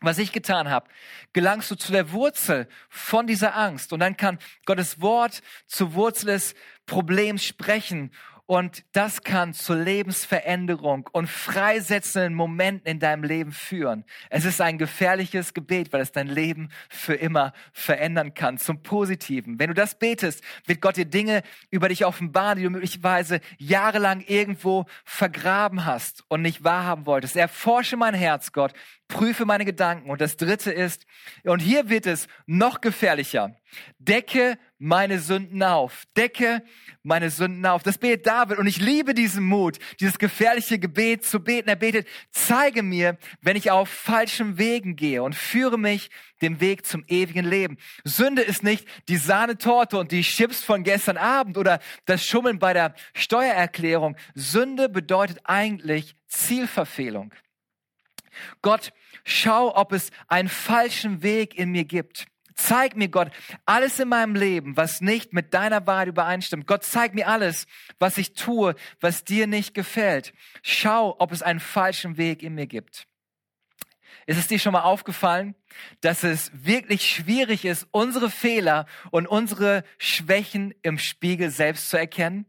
was 0.00 0.18
ich 0.18 0.30
getan 0.30 0.70
habe, 0.70 0.88
gelangst 1.32 1.70
du 1.72 1.74
zu 1.74 1.90
der 1.90 2.12
Wurzel 2.12 2.68
von 2.88 3.26
dieser 3.26 3.56
Angst. 3.56 3.92
Und 3.92 3.98
dann 3.98 4.16
kann 4.16 4.38
Gottes 4.64 5.00
Wort 5.00 5.42
zur 5.66 5.94
Wurzel 5.94 6.26
des 6.26 6.54
Problems 6.86 7.44
sprechen 7.44 8.12
und 8.48 8.82
das 8.92 9.24
kann 9.24 9.52
zur 9.52 9.76
Lebensveränderung 9.76 11.06
und 11.12 11.28
freisetzenden 11.28 12.32
Momenten 12.32 12.90
in 12.90 12.98
deinem 12.98 13.22
Leben 13.22 13.52
führen. 13.52 14.06
Es 14.30 14.46
ist 14.46 14.62
ein 14.62 14.78
gefährliches 14.78 15.52
Gebet, 15.52 15.92
weil 15.92 16.00
es 16.00 16.12
dein 16.12 16.28
Leben 16.28 16.70
für 16.88 17.12
immer 17.12 17.52
verändern 17.74 18.32
kann, 18.32 18.56
zum 18.56 18.82
Positiven. 18.82 19.58
Wenn 19.58 19.68
du 19.68 19.74
das 19.74 19.98
betest, 19.98 20.42
wird 20.64 20.80
Gott 20.80 20.96
dir 20.96 21.04
Dinge 21.04 21.42
über 21.70 21.90
dich 21.90 22.06
offenbaren, 22.06 22.56
die 22.56 22.64
du 22.64 22.70
möglicherweise 22.70 23.40
jahrelang 23.58 24.22
irgendwo 24.26 24.86
vergraben 25.04 25.84
hast 25.84 26.24
und 26.28 26.40
nicht 26.40 26.64
wahrhaben 26.64 27.04
wolltest. 27.04 27.36
Erforsche 27.36 27.98
mein 27.98 28.14
Herz, 28.14 28.52
Gott, 28.52 28.72
prüfe 29.08 29.46
meine 29.46 29.64
Gedanken. 29.64 30.10
Und 30.10 30.20
das 30.20 30.36
dritte 30.36 30.70
ist, 30.70 31.06
und 31.42 31.60
hier 31.60 31.88
wird 31.88 32.06
es 32.06 32.28
noch 32.46 32.80
gefährlicher, 32.80 33.56
decke 33.98 34.58
meine 34.78 35.18
Sünden 35.18 35.62
auf, 35.62 36.04
decke 36.16 36.62
meine 37.02 37.30
Sünden 37.30 37.64
auf. 37.66 37.82
Das 37.82 37.98
betet 37.98 38.26
David 38.26 38.58
und 38.58 38.66
ich 38.66 38.80
liebe 38.80 39.14
diesen 39.14 39.44
Mut, 39.44 39.78
dieses 39.98 40.18
gefährliche 40.18 40.78
Gebet 40.78 41.24
zu 41.24 41.40
beten. 41.40 41.68
Er 41.68 41.76
betet, 41.76 42.06
zeige 42.30 42.82
mir, 42.82 43.18
wenn 43.40 43.56
ich 43.56 43.70
auf 43.70 43.88
falschen 43.88 44.58
Wegen 44.58 44.94
gehe 44.94 45.22
und 45.22 45.34
führe 45.34 45.78
mich 45.78 46.10
dem 46.42 46.60
Weg 46.60 46.86
zum 46.86 47.04
ewigen 47.08 47.44
Leben. 47.44 47.78
Sünde 48.04 48.42
ist 48.42 48.62
nicht 48.62 48.86
die 49.08 49.16
Sahnetorte 49.16 49.98
und 49.98 50.12
die 50.12 50.22
Chips 50.22 50.62
von 50.62 50.84
gestern 50.84 51.16
Abend 51.16 51.58
oder 51.58 51.80
das 52.04 52.24
Schummeln 52.24 52.58
bei 52.58 52.72
der 52.72 52.94
Steuererklärung. 53.14 54.16
Sünde 54.34 54.88
bedeutet 54.88 55.40
eigentlich 55.44 56.14
Zielverfehlung. 56.28 57.32
Gott, 58.62 58.92
schau, 59.24 59.74
ob 59.76 59.92
es 59.92 60.10
einen 60.28 60.48
falschen 60.48 61.22
Weg 61.22 61.56
in 61.56 61.70
mir 61.70 61.84
gibt. 61.84 62.26
Zeig 62.54 62.96
mir, 62.96 63.08
Gott, 63.08 63.30
alles 63.66 64.00
in 64.00 64.08
meinem 64.08 64.34
Leben, 64.34 64.76
was 64.76 65.00
nicht 65.00 65.32
mit 65.32 65.54
deiner 65.54 65.86
Wahrheit 65.86 66.08
übereinstimmt. 66.08 66.66
Gott, 66.66 66.82
zeig 66.82 67.14
mir 67.14 67.28
alles, 67.28 67.68
was 68.00 68.18
ich 68.18 68.32
tue, 68.32 68.74
was 69.00 69.22
dir 69.22 69.46
nicht 69.46 69.74
gefällt. 69.74 70.32
Schau, 70.62 71.14
ob 71.20 71.30
es 71.30 71.42
einen 71.42 71.60
falschen 71.60 72.16
Weg 72.16 72.42
in 72.42 72.56
mir 72.56 72.66
gibt. 72.66 73.06
Ist 74.26 74.38
es 74.38 74.48
dir 74.48 74.58
schon 74.58 74.72
mal 74.72 74.82
aufgefallen, 74.82 75.54
dass 76.00 76.24
es 76.24 76.50
wirklich 76.52 77.08
schwierig 77.08 77.64
ist, 77.64 77.86
unsere 77.92 78.28
Fehler 78.28 78.86
und 79.12 79.26
unsere 79.26 79.84
Schwächen 79.96 80.74
im 80.82 80.98
Spiegel 80.98 81.50
selbst 81.50 81.88
zu 81.88 81.96
erkennen? 81.96 82.44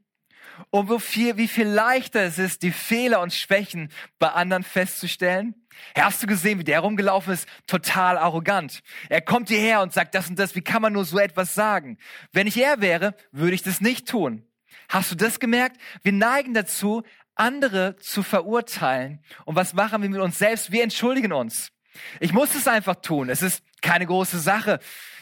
Und 0.71 0.89
wie 0.89 0.99
viel, 0.99 1.37
wie 1.37 1.47
viel 1.47 1.67
leichter 1.67 2.21
es 2.21 2.37
ist, 2.37 2.63
die 2.63 2.71
Fehler 2.71 3.21
und 3.21 3.31
Schwächen 3.31 3.91
bei 4.17 4.29
anderen 4.29 4.63
festzustellen? 4.63 5.55
Hast 5.95 6.21
du 6.23 6.27
gesehen, 6.27 6.59
wie 6.59 6.63
der 6.63 6.81
rumgelaufen 6.81 7.33
ist? 7.33 7.47
Total 7.67 8.17
arrogant. 8.17 8.81
Er 9.09 9.21
kommt 9.21 9.49
hierher 9.49 9.81
und 9.81 9.93
sagt 9.93 10.15
das 10.15 10.29
und 10.29 10.37
das. 10.37 10.55
Wie 10.55 10.61
kann 10.61 10.81
man 10.81 10.93
nur 10.93 11.05
so 11.05 11.19
etwas 11.19 11.53
sagen? 11.53 11.97
Wenn 12.31 12.47
ich 12.47 12.57
er 12.57 12.81
wäre, 12.81 13.15
würde 13.31 13.55
ich 13.55 13.63
das 13.63 13.81
nicht 13.81 14.07
tun. 14.07 14.45
Hast 14.87 15.11
du 15.11 15.15
das 15.15 15.39
gemerkt? 15.39 15.77
Wir 16.03 16.13
neigen 16.13 16.53
dazu, 16.53 17.03
andere 17.35 17.95
zu 17.97 18.23
verurteilen. 18.23 19.23
Und 19.45 19.55
was 19.55 19.73
machen 19.73 20.01
wir 20.01 20.09
mit 20.09 20.19
uns 20.19 20.37
selbst? 20.37 20.71
Wir 20.71 20.83
entschuldigen 20.83 21.31
uns. 21.31 21.71
Ich 22.19 22.33
muss 22.33 22.55
es 22.55 22.67
einfach 22.67 22.95
tun. 22.95 23.29
Es 23.29 23.41
ist 23.41 23.63
keine 23.81 24.05
große 24.05 24.39
Sache. 24.39 24.79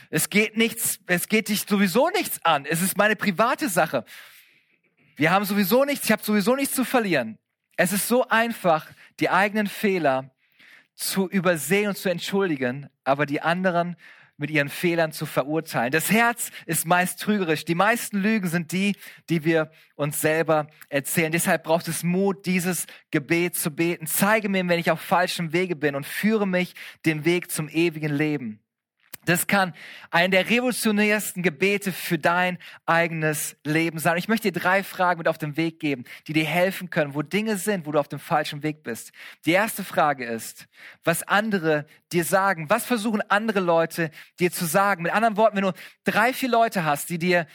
Es 0.09 0.29
geht 0.29 0.57
nichts, 0.57 0.99
es 1.07 1.27
geht 1.27 1.49
dich 1.49 1.63
sowieso 1.67 2.09
nichts 2.09 2.43
an. 2.43 2.65
Es 2.65 2.81
ist 2.81 2.97
meine 2.97 3.15
private 3.15 3.69
Sache. 3.69 4.05
Wir 5.15 5.31
haben 5.31 5.45
sowieso 5.45 5.83
nichts, 5.83 6.05
ich 6.05 6.11
habe 6.11 6.23
sowieso 6.23 6.55
nichts 6.55 6.75
zu 6.75 6.85
verlieren. 6.85 7.37
Es 7.75 7.91
ist 7.91 8.07
so 8.07 8.27
einfach, 8.27 8.87
die 9.19 9.29
eigenen 9.29 9.67
Fehler 9.67 10.31
zu 10.97 11.29
übersehen 11.29 11.89
und 11.89 11.97
zu 11.97 12.09
entschuldigen, 12.09 12.89
aber 13.05 13.25
die 13.25 13.41
anderen 13.41 13.95
mit 14.35 14.51
ihren 14.51 14.69
Fehlern 14.69 15.11
zu 15.11 15.25
verurteilen. 15.25 15.91
Das 15.91 16.11
Herz 16.11 16.51
ist 16.65 16.85
meist 16.85 17.19
trügerisch. 17.19 17.65
Die 17.65 17.75
meisten 17.75 18.17
Lügen 18.17 18.47
sind 18.47 18.71
die, 18.71 18.95
die 19.29 19.43
wir 19.43 19.71
uns 19.95 20.21
selber 20.21 20.67
erzählen. 20.89 21.31
Deshalb 21.31 21.63
braucht 21.63 21.87
es 21.87 22.03
Mut, 22.03 22.45
dieses 22.45 22.85
Gebet 23.09 23.55
zu 23.55 23.71
beten. 23.71 24.05
Zeige 24.05 24.49
mir, 24.49 24.67
wenn 24.67 24.79
ich 24.79 24.91
auf 24.91 25.01
falschem 25.01 25.53
Wege 25.53 25.75
bin 25.75 25.95
und 25.95 26.05
führe 26.05 26.47
mich 26.47 26.75
den 27.05 27.25
Weg 27.25 27.49
zum 27.49 27.67
ewigen 27.69 28.13
Leben. 28.13 28.59
Das 29.27 29.45
kann 29.45 29.73
ein 30.09 30.31
der 30.31 30.49
revolutionärsten 30.49 31.43
Gebete 31.43 31.91
für 31.91 32.17
dein 32.17 32.57
eigenes 32.85 33.57
Leben 33.65 33.99
sein. 33.99 34.15
Ich 34.17 34.29
möchte 34.29 34.49
dir 34.49 34.57
drei 34.57 34.83
Fragen 34.83 35.17
mit 35.17 35.27
auf 35.27 35.37
den 35.37 35.57
Weg 35.57 35.81
geben, 35.81 36.05
die 36.27 36.33
dir 36.33 36.45
helfen 36.45 36.89
können, 36.89 37.13
wo 37.13 37.21
Dinge 37.23 37.57
sind, 37.57 37.85
wo 37.85 37.91
du 37.91 37.99
auf 37.99 38.07
dem 38.07 38.19
falschen 38.19 38.63
Weg 38.63 38.83
bist. 38.83 39.11
Die 39.45 39.51
erste 39.51 39.83
Frage 39.83 40.23
ist, 40.23 40.67
was 41.03 41.23
andere 41.23 41.87
dir 42.13 42.23
sagen. 42.23 42.69
Was 42.69 42.85
versuchen 42.85 43.21
andere 43.27 43.59
Leute 43.59 44.11
dir 44.39 44.49
zu 44.49 44.63
sagen? 44.63 45.03
Mit 45.03 45.11
anderen 45.11 45.35
Worten, 45.35 45.57
wenn 45.57 45.63
du 45.63 45.73
drei, 46.05 46.31
vier 46.31 46.49
Leute 46.49 46.85
hast, 46.85 47.09
die 47.09 47.19
dir 47.19 47.47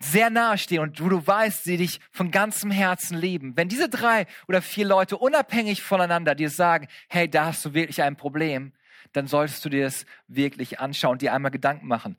sehr 0.00 0.30
nahe 0.30 0.58
stehen 0.58 0.80
und 0.80 1.00
wo 1.00 1.08
du 1.08 1.24
weißt, 1.24 1.62
sie 1.62 1.76
dich 1.76 2.00
von 2.10 2.32
ganzem 2.32 2.72
Herzen 2.72 3.16
lieben. 3.16 3.56
Wenn 3.56 3.68
diese 3.68 3.88
drei 3.88 4.26
oder 4.48 4.62
vier 4.62 4.84
Leute 4.86 5.16
unabhängig 5.16 5.80
voneinander 5.80 6.34
dir 6.34 6.50
sagen, 6.50 6.88
hey, 7.08 7.30
da 7.30 7.46
hast 7.46 7.64
du 7.64 7.72
wirklich 7.72 8.02
ein 8.02 8.16
Problem, 8.16 8.72
dann 9.12 9.26
solltest 9.26 9.64
du 9.64 9.68
dir 9.68 9.84
das 9.84 10.06
wirklich 10.28 10.80
anschauen, 10.80 11.18
dir 11.18 11.32
einmal 11.32 11.50
Gedanken 11.50 11.86
machen. 11.86 12.16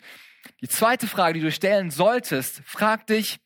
Die 0.62 0.67
zweite 0.67 1.08
Frage, 1.08 1.36
die 1.36 1.41
du 1.41 1.51
stellen 1.51 1.91
solltest, 1.91 2.62
frag 2.65 3.08
dich, 3.08 3.39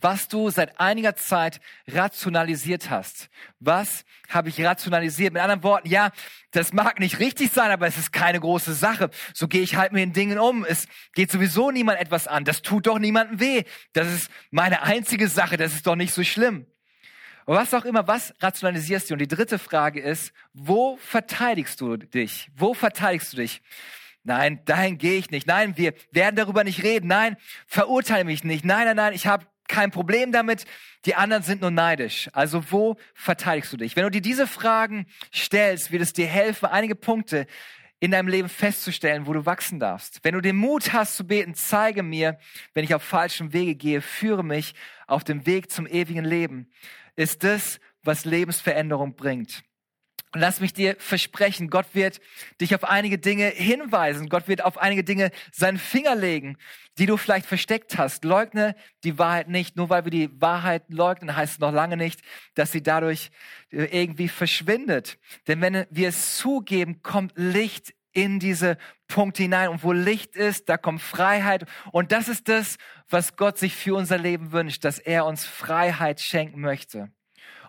was 0.00 0.28
du 0.28 0.50
seit 0.50 0.80
einiger 0.80 1.14
Zeit 1.14 1.60
rationalisiert 1.86 2.90
hast. 2.90 3.28
Was 3.60 4.04
habe 4.28 4.48
ich 4.48 4.60
rationalisiert? 4.60 5.32
Mit 5.32 5.42
anderen 5.42 5.62
Worten, 5.62 5.88
ja, 5.88 6.10
das 6.50 6.72
mag 6.72 6.98
nicht 6.98 7.20
richtig 7.20 7.52
sein, 7.52 7.70
aber 7.70 7.86
es 7.86 7.96
ist 7.96 8.12
keine 8.12 8.40
große 8.40 8.74
Sache. 8.74 9.10
So 9.32 9.46
gehe 9.46 9.62
ich 9.62 9.76
halt 9.76 9.92
mit 9.92 10.02
den 10.02 10.12
Dingen 10.12 10.38
um. 10.38 10.64
Es 10.64 10.88
geht 11.14 11.30
sowieso 11.30 11.70
niemand 11.70 12.00
etwas 12.00 12.26
an. 12.26 12.44
Das 12.44 12.62
tut 12.62 12.86
doch 12.86 12.98
niemandem 12.98 13.40
weh. 13.40 13.62
Das 13.92 14.12
ist 14.12 14.30
meine 14.50 14.82
einzige 14.82 15.28
Sache. 15.28 15.56
Das 15.56 15.74
ist 15.74 15.86
doch 15.86 15.96
nicht 15.96 16.12
so 16.12 16.24
schlimm. 16.24 16.66
Was 17.46 17.74
auch 17.74 17.84
immer, 17.84 18.08
was 18.08 18.34
rationalisierst 18.40 19.10
du? 19.10 19.14
Und 19.14 19.20
die 19.20 19.28
dritte 19.28 19.58
Frage 19.58 20.00
ist, 20.00 20.32
wo 20.54 20.96
verteidigst 20.96 21.80
du 21.80 21.96
dich? 21.96 22.50
Wo 22.56 22.72
verteidigst 22.72 23.32
du 23.32 23.36
dich? 23.38 23.60
Nein, 24.22 24.64
dahin 24.64 24.96
gehe 24.96 25.18
ich 25.18 25.30
nicht. 25.30 25.46
Nein, 25.46 25.76
wir 25.76 25.92
werden 26.10 26.36
darüber 26.36 26.64
nicht 26.64 26.82
reden. 26.82 27.08
Nein, 27.08 27.36
verurteile 27.66 28.24
mich 28.24 28.44
nicht. 28.44 28.64
Nein, 28.64 28.86
nein, 28.86 28.96
nein, 28.96 29.12
ich 29.12 29.26
habe 29.26 29.46
kein 29.68 29.90
Problem 29.90 30.32
damit. 30.32 30.64
Die 31.04 31.14
anderen 31.14 31.42
sind 31.42 31.60
nur 31.60 31.70
neidisch. 31.70 32.30
Also 32.32 32.70
wo 32.70 32.96
verteidigst 33.12 33.72
du 33.74 33.76
dich? 33.76 33.94
Wenn 33.96 34.04
du 34.04 34.10
dir 34.10 34.22
diese 34.22 34.46
Fragen 34.46 35.06
stellst, 35.34 35.92
wird 35.92 36.02
es 36.02 36.14
dir 36.14 36.26
helfen, 36.26 36.66
einige 36.66 36.94
Punkte 36.94 37.46
in 38.00 38.10
deinem 38.10 38.28
Leben 38.28 38.48
festzustellen, 38.48 39.26
wo 39.26 39.34
du 39.34 39.44
wachsen 39.44 39.78
darfst. 39.78 40.20
Wenn 40.22 40.34
du 40.34 40.40
den 40.40 40.56
Mut 40.56 40.94
hast 40.94 41.16
zu 41.16 41.26
beten, 41.26 41.54
zeige 41.54 42.02
mir, 42.02 42.38
wenn 42.72 42.84
ich 42.84 42.94
auf 42.94 43.02
falschem 43.02 43.52
Wege 43.52 43.74
gehe, 43.74 44.00
führe 44.00 44.44
mich 44.44 44.74
auf 45.06 45.24
dem 45.24 45.44
Weg 45.46 45.70
zum 45.70 45.86
ewigen 45.86 46.24
Leben 46.24 46.70
ist 47.16 47.44
das, 47.44 47.80
was 48.02 48.24
Lebensveränderung 48.24 49.14
bringt. 49.14 49.64
Und 50.34 50.40
lass 50.40 50.60
mich 50.60 50.72
dir 50.72 50.96
versprechen, 50.98 51.70
Gott 51.70 51.86
wird 51.92 52.20
dich 52.60 52.74
auf 52.74 52.82
einige 52.82 53.18
Dinge 53.18 53.46
hinweisen. 53.46 54.28
Gott 54.28 54.48
wird 54.48 54.64
auf 54.64 54.78
einige 54.78 55.04
Dinge 55.04 55.30
seinen 55.52 55.78
Finger 55.78 56.16
legen, 56.16 56.56
die 56.98 57.06
du 57.06 57.16
vielleicht 57.16 57.46
versteckt 57.46 57.98
hast. 57.98 58.24
Leugne 58.24 58.74
die 59.04 59.16
Wahrheit 59.16 59.48
nicht. 59.48 59.76
Nur 59.76 59.90
weil 59.90 60.04
wir 60.04 60.10
die 60.10 60.40
Wahrheit 60.40 60.82
leugnen, 60.88 61.36
heißt 61.36 61.54
es 61.54 61.58
noch 61.60 61.72
lange 61.72 61.96
nicht, 61.96 62.20
dass 62.54 62.72
sie 62.72 62.82
dadurch 62.82 63.30
äh, 63.70 63.84
irgendwie 63.84 64.26
verschwindet. 64.26 65.18
Denn 65.46 65.60
wenn 65.60 65.86
wir 65.90 66.08
es 66.08 66.36
zugeben, 66.36 67.00
kommt 67.02 67.32
Licht 67.36 67.93
in 68.14 68.38
diese 68.38 68.78
Punkte 69.08 69.42
hinein. 69.42 69.68
Und 69.68 69.82
wo 69.82 69.92
Licht 69.92 70.34
ist, 70.36 70.68
da 70.68 70.78
kommt 70.78 71.02
Freiheit. 71.02 71.66
Und 71.92 72.12
das 72.12 72.28
ist 72.28 72.48
das, 72.48 72.78
was 73.08 73.36
Gott 73.36 73.58
sich 73.58 73.74
für 73.74 73.94
unser 73.94 74.16
Leben 74.16 74.52
wünscht, 74.52 74.84
dass 74.84 74.98
er 74.98 75.26
uns 75.26 75.44
Freiheit 75.44 76.20
schenken 76.20 76.60
möchte. 76.60 77.10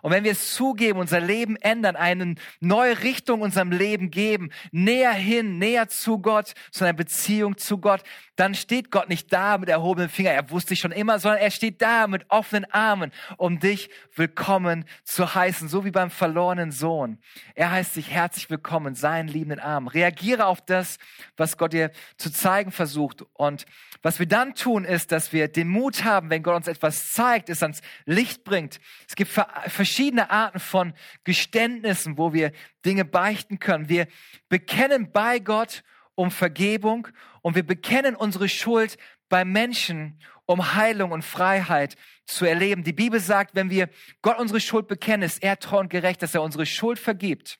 Und 0.02 0.12
wenn 0.12 0.24
wir 0.24 0.32
es 0.32 0.54
zugeben, 0.54 0.98
unser 0.98 1.20
Leben 1.20 1.56
ändern, 1.56 1.96
eine 1.96 2.34
neue 2.60 3.02
Richtung 3.02 3.40
unserem 3.40 3.72
Leben 3.72 4.10
geben, 4.10 4.50
näher 4.70 5.12
hin, 5.12 5.58
näher 5.58 5.88
zu 5.88 6.18
Gott, 6.18 6.54
zu 6.70 6.84
einer 6.84 6.92
Beziehung 6.92 7.56
zu 7.56 7.78
Gott, 7.78 8.02
dann 8.36 8.54
steht 8.54 8.90
Gott 8.90 9.08
nicht 9.08 9.32
da 9.32 9.58
mit 9.58 9.68
erhobenem 9.68 10.10
Finger, 10.10 10.30
er 10.30 10.50
wusste 10.50 10.76
schon 10.76 10.92
immer, 10.92 11.18
sondern 11.18 11.40
er 11.40 11.50
steht 11.50 11.80
da 11.80 12.06
mit 12.06 12.26
offenen 12.28 12.70
Armen, 12.70 13.10
um 13.38 13.58
dich 13.58 13.88
willkommen 14.14 14.84
zu 15.04 15.34
heißen, 15.34 15.68
so 15.68 15.84
wie 15.84 15.90
beim 15.90 16.10
verlorenen 16.10 16.70
Sohn. 16.70 17.18
Er 17.54 17.70
heißt 17.70 17.96
dich 17.96 18.10
herzlich 18.10 18.50
willkommen, 18.50 18.94
seinen 18.94 19.28
liebenden 19.28 19.60
Armen. 19.60 19.88
Reagiere 19.88 20.46
auf 20.46 20.60
das, 20.60 20.98
was 21.36 21.56
Gott 21.56 21.72
dir 21.72 21.90
zu 22.18 22.30
zeigen 22.30 22.70
versucht. 22.70 23.24
Und 23.32 23.64
was 24.02 24.18
wir 24.18 24.26
dann 24.26 24.54
tun, 24.54 24.84
ist, 24.84 25.12
dass 25.12 25.32
wir 25.32 25.48
den 25.48 25.68
Mut 25.68 26.04
haben, 26.04 26.30
wenn 26.30 26.42
Gott 26.42 26.56
uns 26.56 26.68
etwas 26.68 27.12
zeigt, 27.12 27.48
es 27.48 27.62
ans 27.62 27.80
Licht 28.04 28.44
bringt. 28.44 28.80
Es 29.08 29.16
gibt 29.16 29.30
verschiedene 29.30 29.85
Arten 30.30 30.60
von 30.60 30.92
Geständnissen, 31.24 32.18
wo 32.18 32.32
wir 32.32 32.52
Dinge 32.84 33.04
beichten 33.04 33.58
können. 33.58 33.88
Wir 33.88 34.06
bekennen 34.48 35.12
bei 35.12 35.38
Gott 35.38 35.82
um 36.14 36.30
Vergebung 36.30 37.08
und 37.42 37.54
wir 37.54 37.64
bekennen 37.64 38.16
unsere 38.16 38.48
Schuld 38.48 38.96
bei 39.28 39.44
Menschen, 39.44 40.20
um 40.46 40.74
Heilung 40.74 41.12
und 41.12 41.22
Freiheit 41.22 41.96
zu 42.24 42.44
erleben. 42.44 42.84
Die 42.84 42.92
Bibel 42.92 43.20
sagt, 43.20 43.54
wenn 43.54 43.70
wir 43.70 43.88
Gott 44.22 44.38
unsere 44.38 44.60
Schuld 44.60 44.88
bekennen, 44.88 45.22
ist 45.22 45.42
er 45.42 45.58
treu 45.58 45.80
und 45.80 45.90
gerecht, 45.90 46.22
dass 46.22 46.34
er 46.34 46.42
unsere 46.42 46.66
Schuld 46.66 46.98
vergibt 46.98 47.58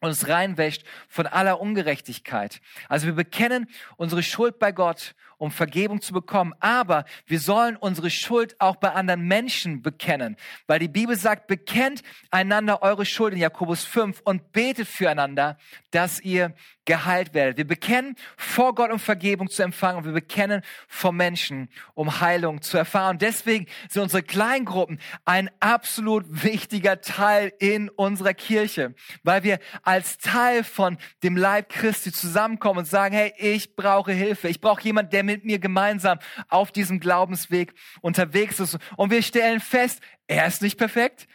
und 0.00 0.08
uns 0.08 0.28
reinwäscht 0.28 0.84
von 1.08 1.26
aller 1.26 1.60
Ungerechtigkeit. 1.60 2.60
Also 2.88 3.06
wir 3.06 3.14
bekennen 3.14 3.68
unsere 3.96 4.22
Schuld 4.22 4.58
bei 4.58 4.72
Gott 4.72 5.14
um 5.40 5.50
Vergebung 5.50 6.02
zu 6.02 6.12
bekommen. 6.12 6.54
Aber 6.60 7.04
wir 7.26 7.40
sollen 7.40 7.76
unsere 7.76 8.10
Schuld 8.10 8.60
auch 8.60 8.76
bei 8.76 8.92
anderen 8.92 9.22
Menschen 9.22 9.80
bekennen, 9.82 10.36
weil 10.66 10.78
die 10.78 10.88
Bibel 10.88 11.16
sagt, 11.16 11.46
bekennt 11.46 12.02
einander 12.30 12.82
eure 12.82 13.06
Schuld 13.06 13.32
in 13.32 13.40
Jakobus 13.40 13.84
5 13.84 14.20
und 14.24 14.52
betet 14.52 14.86
füreinander, 14.86 15.56
dass 15.90 16.20
ihr 16.20 16.54
geheilt 16.84 17.34
werdet. 17.34 17.56
Wir 17.56 17.66
bekennen 17.66 18.16
vor 18.36 18.74
Gott, 18.74 18.90
um 18.90 18.98
Vergebung 18.98 19.48
zu 19.48 19.62
empfangen 19.62 19.98
und 19.98 20.04
wir 20.06 20.12
bekennen 20.12 20.62
vor 20.88 21.12
Menschen, 21.12 21.68
um 21.94 22.20
Heilung 22.20 22.62
zu 22.62 22.76
erfahren. 22.78 23.18
Deswegen 23.18 23.66
sind 23.88 24.02
unsere 24.02 24.22
Kleingruppen 24.22 24.98
ein 25.24 25.50
absolut 25.60 26.24
wichtiger 26.28 27.00
Teil 27.00 27.52
in 27.60 27.90
unserer 27.90 28.34
Kirche, 28.34 28.94
weil 29.22 29.44
wir 29.44 29.60
als 29.82 30.18
Teil 30.18 30.64
von 30.64 30.98
dem 31.22 31.36
Leib 31.36 31.68
Christi 31.68 32.12
zusammenkommen 32.12 32.80
und 32.80 32.86
sagen, 32.86 33.14
hey, 33.14 33.32
ich 33.36 33.76
brauche 33.76 34.12
Hilfe. 34.12 34.48
Ich 34.48 34.60
brauche 34.60 34.82
jemanden, 34.82 35.12
der 35.12 35.22
mit 35.30 35.44
mir 35.44 35.58
gemeinsam 35.58 36.18
auf 36.48 36.72
diesem 36.72 37.00
Glaubensweg 37.00 37.74
unterwegs 38.00 38.60
ist. 38.60 38.78
Und 38.96 39.10
wir 39.10 39.22
stellen 39.22 39.60
fest, 39.60 40.00
er 40.26 40.46
ist 40.46 40.62
nicht 40.62 40.78
perfekt. 40.78 41.28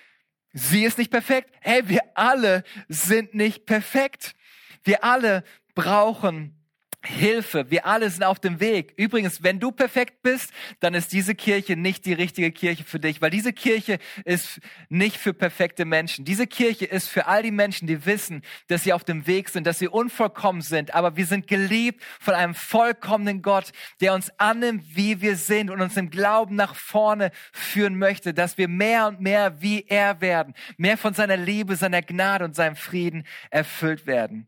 Sie 0.52 0.84
ist 0.84 0.98
nicht 0.98 1.12
perfekt. 1.12 1.50
Hey, 1.62 1.88
wir 1.88 2.02
alle 2.16 2.64
sind 2.88 3.34
nicht 3.34 3.66
perfekt. 3.66 4.36
Wir 4.84 5.04
alle 5.04 5.44
brauchen 5.74 6.65
Hilfe. 7.06 7.70
Wir 7.70 7.86
alle 7.86 8.10
sind 8.10 8.24
auf 8.24 8.40
dem 8.40 8.60
Weg. 8.60 8.94
Übrigens, 8.98 9.44
wenn 9.44 9.60
du 9.60 9.72
perfekt 9.72 10.22
bist, 10.22 10.52
dann 10.80 10.94
ist 10.94 11.14
diese 11.14 11.36
Kirche 11.36 11.76
nicht 11.76 12.06
die 12.06 12.14
richtige 12.14 12.52
Kirche 12.52 12.84
für 12.84 13.00
dich, 13.00 13.22
weil 13.22 13.30
diese 13.30 13.54
Kirche 13.54 14.00
ist 14.26 14.60
nicht 14.90 15.18
für 15.18 15.34
perfekte 15.34 15.86
Menschen. 15.86 16.26
Diese 16.26 16.48
Kirche 16.48 16.86
ist 16.86 17.08
für 17.08 17.28
all 17.28 17.44
die 17.44 17.52
Menschen, 17.52 17.88
die 17.88 18.06
wissen, 18.06 18.42
dass 18.68 18.84
sie 18.84 18.94
auf 18.94 19.04
dem 19.04 19.28
Weg 19.28 19.50
sind, 19.50 19.68
dass 19.68 19.80
sie 19.80 19.88
unvollkommen 19.88 20.62
sind, 20.62 20.94
aber 20.94 21.16
wir 21.16 21.26
sind 21.26 21.48
geliebt 21.48 22.04
von 22.20 22.34
einem 22.34 22.56
vollkommenen 22.56 23.42
Gott, 23.42 23.72
der 24.02 24.14
uns 24.14 24.32
annimmt, 24.38 24.84
wie 24.96 25.22
wir 25.22 25.36
sind 25.36 25.70
und 25.70 25.82
uns 25.82 25.98
im 25.98 26.10
Glauben 26.10 26.56
nach 26.56 26.76
vorne 26.76 27.32
führen 27.52 27.98
möchte, 27.98 28.34
dass 28.34 28.58
wir 28.58 28.68
mehr 28.68 29.08
und 29.08 29.22
mehr 29.22 29.62
wie 29.62 29.86
er 29.88 30.22
werden, 30.22 30.54
mehr 30.78 30.98
von 30.98 31.14
seiner 31.14 31.38
Liebe, 31.38 31.76
seiner 31.76 32.02
Gnade 32.02 32.46
und 32.46 32.56
seinem 32.56 32.76
Frieden 32.76 33.26
erfüllt 33.50 34.08
werden. 34.08 34.48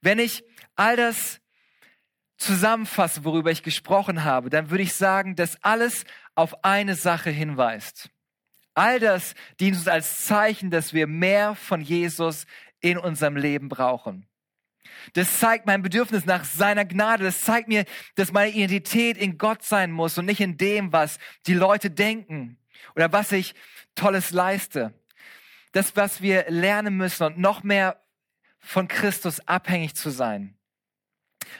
Wenn 0.00 0.18
ich 0.18 0.44
all 0.76 0.96
das 0.96 1.40
zusammenfasse, 2.38 3.24
worüber 3.24 3.50
ich 3.50 3.62
gesprochen 3.62 4.24
habe, 4.24 4.48
dann 4.48 4.70
würde 4.70 4.84
ich 4.84 4.94
sagen, 4.94 5.36
dass 5.36 5.62
alles 5.62 6.04
auf 6.34 6.64
eine 6.64 6.94
Sache 6.94 7.30
hinweist. 7.30 8.10
All 8.74 9.00
das 9.00 9.34
dient 9.60 9.76
uns 9.76 9.88
als 9.88 10.24
Zeichen, 10.24 10.70
dass 10.70 10.94
wir 10.94 11.08
mehr 11.08 11.56
von 11.56 11.80
Jesus 11.80 12.46
in 12.80 12.96
unserem 12.96 13.36
Leben 13.36 13.68
brauchen. 13.68 14.26
Das 15.14 15.40
zeigt 15.40 15.66
mein 15.66 15.82
Bedürfnis 15.82 16.26
nach 16.26 16.44
seiner 16.44 16.84
Gnade. 16.84 17.24
Das 17.24 17.40
zeigt 17.40 17.66
mir, 17.66 17.84
dass 18.14 18.32
meine 18.32 18.52
Identität 18.52 19.16
in 19.16 19.36
Gott 19.36 19.64
sein 19.64 19.90
muss 19.90 20.16
und 20.16 20.26
nicht 20.26 20.40
in 20.40 20.56
dem, 20.56 20.92
was 20.92 21.18
die 21.46 21.54
Leute 21.54 21.90
denken 21.90 22.58
oder 22.94 23.12
was 23.12 23.32
ich 23.32 23.54
Tolles 23.96 24.30
leiste. 24.30 24.94
Das, 25.72 25.96
was 25.96 26.22
wir 26.22 26.46
lernen 26.48 26.96
müssen 26.96 27.24
und 27.24 27.38
noch 27.38 27.62
mehr 27.64 28.00
von 28.60 28.86
Christus 28.86 29.40
abhängig 29.46 29.94
zu 29.94 30.10
sein 30.10 30.57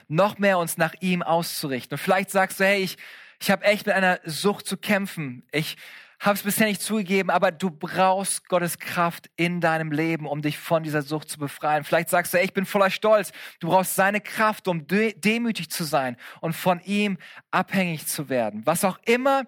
noch 0.08 0.38
mehr 0.38 0.58
uns 0.58 0.76
nach 0.76 0.94
ihm 1.00 1.22
auszurichten. 1.22 1.96
Und 1.96 2.02
vielleicht 2.02 2.30
sagst 2.30 2.60
du, 2.60 2.64
hey, 2.64 2.82
ich, 2.82 2.96
ich 3.40 3.50
habe 3.50 3.64
echt 3.64 3.86
mit 3.86 3.94
einer 3.94 4.20
Sucht 4.24 4.66
zu 4.66 4.76
kämpfen. 4.76 5.44
Ich 5.52 5.76
habe 6.20 6.34
es 6.34 6.42
bisher 6.42 6.66
nicht 6.66 6.82
zugegeben, 6.82 7.30
aber 7.30 7.52
du 7.52 7.70
brauchst 7.70 8.48
Gottes 8.48 8.78
Kraft 8.78 9.30
in 9.36 9.60
deinem 9.60 9.92
Leben, 9.92 10.26
um 10.26 10.42
dich 10.42 10.58
von 10.58 10.82
dieser 10.82 11.02
Sucht 11.02 11.28
zu 11.30 11.38
befreien. 11.38 11.84
Vielleicht 11.84 12.10
sagst 12.10 12.34
du, 12.34 12.38
ey, 12.38 12.44
ich 12.44 12.52
bin 12.52 12.66
voller 12.66 12.90
Stolz. 12.90 13.30
Du 13.60 13.68
brauchst 13.68 13.94
seine 13.94 14.20
Kraft, 14.20 14.66
um 14.66 14.86
de 14.86 15.14
demütig 15.16 15.70
zu 15.70 15.84
sein 15.84 16.16
und 16.40 16.54
von 16.54 16.80
ihm 16.80 17.18
abhängig 17.52 18.08
zu 18.08 18.28
werden. 18.28 18.62
Was 18.64 18.84
auch 18.84 18.98
immer 19.04 19.44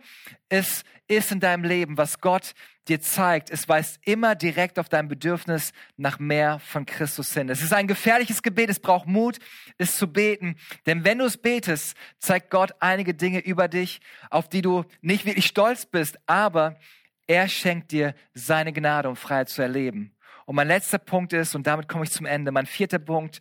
es 0.48 0.84
ist 1.10 1.32
in 1.32 1.40
deinem 1.40 1.64
Leben, 1.64 1.98
was 1.98 2.20
Gott 2.20 2.54
dir 2.88 3.00
zeigt, 3.00 3.50
es 3.50 3.68
weist 3.68 3.98
immer 4.04 4.34
direkt 4.34 4.78
auf 4.78 4.88
dein 4.88 5.08
Bedürfnis 5.08 5.72
nach 5.96 6.18
mehr 6.18 6.60
von 6.60 6.86
Christus 6.86 7.34
hin. 7.34 7.48
Es 7.48 7.62
ist 7.62 7.72
ein 7.72 7.88
gefährliches 7.88 8.42
Gebet, 8.42 8.70
es 8.70 8.78
braucht 8.78 9.06
Mut, 9.06 9.38
es 9.76 9.96
zu 9.96 10.12
beten. 10.12 10.56
Denn 10.86 11.04
wenn 11.04 11.18
du 11.18 11.24
es 11.24 11.36
betest, 11.36 11.96
zeigt 12.18 12.50
Gott 12.50 12.72
einige 12.78 13.12
Dinge 13.12 13.40
über 13.40 13.66
dich, 13.66 14.00
auf 14.30 14.48
die 14.48 14.62
du 14.62 14.84
nicht 15.00 15.26
wirklich 15.26 15.46
stolz 15.46 15.84
bist, 15.84 16.18
aber 16.26 16.78
er 17.26 17.48
schenkt 17.48 17.90
dir 17.90 18.14
seine 18.34 18.72
Gnade, 18.72 19.08
um 19.08 19.16
Freiheit 19.16 19.48
zu 19.48 19.62
erleben. 19.62 20.14
Und 20.46 20.54
mein 20.54 20.68
letzter 20.68 20.98
Punkt 20.98 21.32
ist, 21.32 21.54
und 21.54 21.66
damit 21.66 21.88
komme 21.88 22.04
ich 22.04 22.10
zum 22.12 22.26
Ende, 22.26 22.52
mein 22.52 22.66
vierter 22.66 22.98
Punkt, 22.98 23.40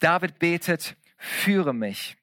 David 0.00 0.38
betet, 0.38 0.96
führe 1.16 1.72
mich. 1.72 2.16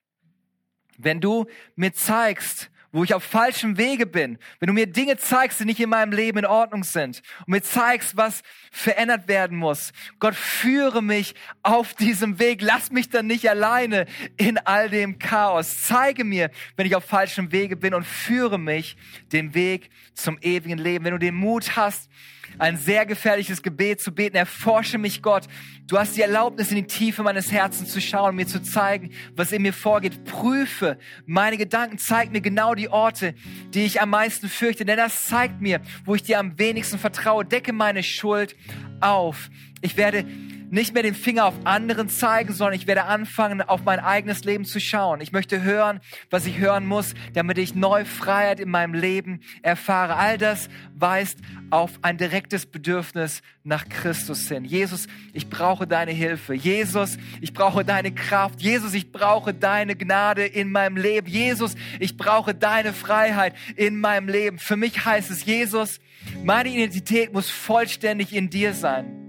Wenn 0.97 1.19
du 1.19 1.47
mir 1.75 1.93
zeigst, 1.93 2.69
wo 2.91 3.03
ich 3.03 3.13
auf 3.13 3.23
falschem 3.23 3.77
Wege 3.77 4.05
bin, 4.05 4.37
wenn 4.59 4.67
du 4.67 4.73
mir 4.73 4.87
Dinge 4.87 5.17
zeigst, 5.17 5.59
die 5.59 5.65
nicht 5.65 5.79
in 5.79 5.89
meinem 5.89 6.11
Leben 6.11 6.39
in 6.39 6.45
Ordnung 6.45 6.83
sind 6.83 7.21
und 7.39 7.49
mir 7.49 7.61
zeigst, 7.61 8.17
was 8.17 8.41
verändert 8.71 9.27
werden 9.27 9.57
muss. 9.57 9.93
Gott, 10.19 10.35
führe 10.35 11.01
mich 11.01 11.35
auf 11.63 11.93
diesem 11.93 12.39
Weg. 12.39 12.61
Lass 12.61 12.91
mich 12.91 13.09
dann 13.09 13.27
nicht 13.27 13.49
alleine 13.49 14.05
in 14.37 14.57
all 14.57 14.89
dem 14.89 15.19
Chaos. 15.19 15.83
Zeige 15.83 16.23
mir, 16.23 16.51
wenn 16.75 16.85
ich 16.85 16.95
auf 16.95 17.05
falschem 17.05 17.51
Wege 17.51 17.77
bin 17.77 17.93
und 17.93 18.05
führe 18.05 18.57
mich 18.57 18.97
den 19.31 19.53
Weg 19.53 19.89
zum 20.13 20.37
ewigen 20.41 20.77
Leben. 20.77 21.05
Wenn 21.05 21.13
du 21.13 21.19
den 21.19 21.35
Mut 21.35 21.75
hast, 21.75 22.09
ein 22.57 22.77
sehr 22.77 23.05
gefährliches 23.05 23.61
Gebet 23.61 24.01
zu 24.01 24.11
beten. 24.11 24.35
Erforsche 24.35 24.97
mich, 24.97 25.21
Gott. 25.21 25.47
Du 25.87 25.97
hast 25.97 26.15
die 26.15 26.21
Erlaubnis, 26.21 26.69
in 26.69 26.77
die 26.77 26.87
Tiefe 26.87 27.23
meines 27.23 27.51
Herzens 27.51 27.91
zu 27.91 28.01
schauen, 28.01 28.35
mir 28.35 28.47
zu 28.47 28.61
zeigen, 28.61 29.11
was 29.35 29.51
in 29.51 29.61
mir 29.61 29.73
vorgeht. 29.73 30.23
Prüfe 30.23 30.97
meine 31.25 31.57
Gedanken. 31.57 31.97
Zeig 31.97 32.31
mir 32.31 32.41
genau 32.41 32.75
die 32.75 32.80
Orte, 32.89 33.33
die 33.73 33.83
ich 33.83 34.01
am 34.01 34.09
meisten 34.09 34.49
fürchte. 34.49 34.85
Denn 34.85 34.97
das 34.97 35.25
zeigt 35.25 35.61
mir, 35.61 35.81
wo 36.05 36.15
ich 36.15 36.23
dir 36.23 36.39
am 36.39 36.57
wenigsten 36.57 36.97
vertraue. 36.97 37.45
Decke 37.45 37.73
meine 37.73 38.03
Schuld 38.03 38.55
auf. 39.01 39.49
Ich 39.81 39.97
werde 39.97 40.25
nicht 40.71 40.93
mehr 40.93 41.03
den 41.03 41.15
Finger 41.15 41.45
auf 41.45 41.53
anderen 41.65 42.07
zeigen, 42.07 42.53
sondern 42.53 42.75
ich 42.75 42.87
werde 42.87 43.03
anfangen, 43.03 43.61
auf 43.61 43.83
mein 43.83 43.99
eigenes 43.99 44.45
Leben 44.45 44.63
zu 44.63 44.79
schauen. 44.79 45.19
Ich 45.19 45.33
möchte 45.33 45.61
hören, 45.61 45.99
was 46.29 46.45
ich 46.45 46.59
hören 46.59 46.85
muss, 46.87 47.13
damit 47.33 47.57
ich 47.57 47.75
neue 47.75 48.05
Freiheit 48.05 48.61
in 48.61 48.69
meinem 48.69 48.93
Leben 48.93 49.41
erfahre. 49.63 50.15
All 50.15 50.37
das 50.37 50.69
weist 50.95 51.39
auf 51.71 51.91
ein 52.03 52.17
direktes 52.17 52.65
Bedürfnis 52.65 53.41
nach 53.63 53.87
Christus 53.89 54.47
hin. 54.47 54.63
Jesus, 54.63 55.07
ich 55.33 55.49
brauche 55.49 55.87
deine 55.87 56.11
Hilfe. 56.11 56.53
Jesus, 56.53 57.17
ich 57.41 57.53
brauche 57.53 57.83
deine 57.83 58.13
Kraft. 58.13 58.61
Jesus, 58.61 58.93
ich 58.93 59.11
brauche 59.11 59.53
deine 59.53 59.95
Gnade 59.95 60.45
in 60.45 60.71
meinem 60.71 60.95
Leben. 60.95 61.27
Jesus, 61.27 61.75
ich 61.99 62.15
brauche 62.15 62.55
deine 62.55 62.93
Freiheit 62.93 63.55
in 63.75 63.99
meinem 63.99 64.29
Leben. 64.29 64.57
Für 64.57 64.77
mich 64.77 65.05
heißt 65.05 65.31
es, 65.31 65.43
Jesus, 65.43 65.99
Meine 66.43 66.69
Identität 66.69 67.33
muss 67.33 67.49
vollständig 67.49 68.33
in 68.33 68.49
dir 68.49 68.73
sein. 68.73 69.21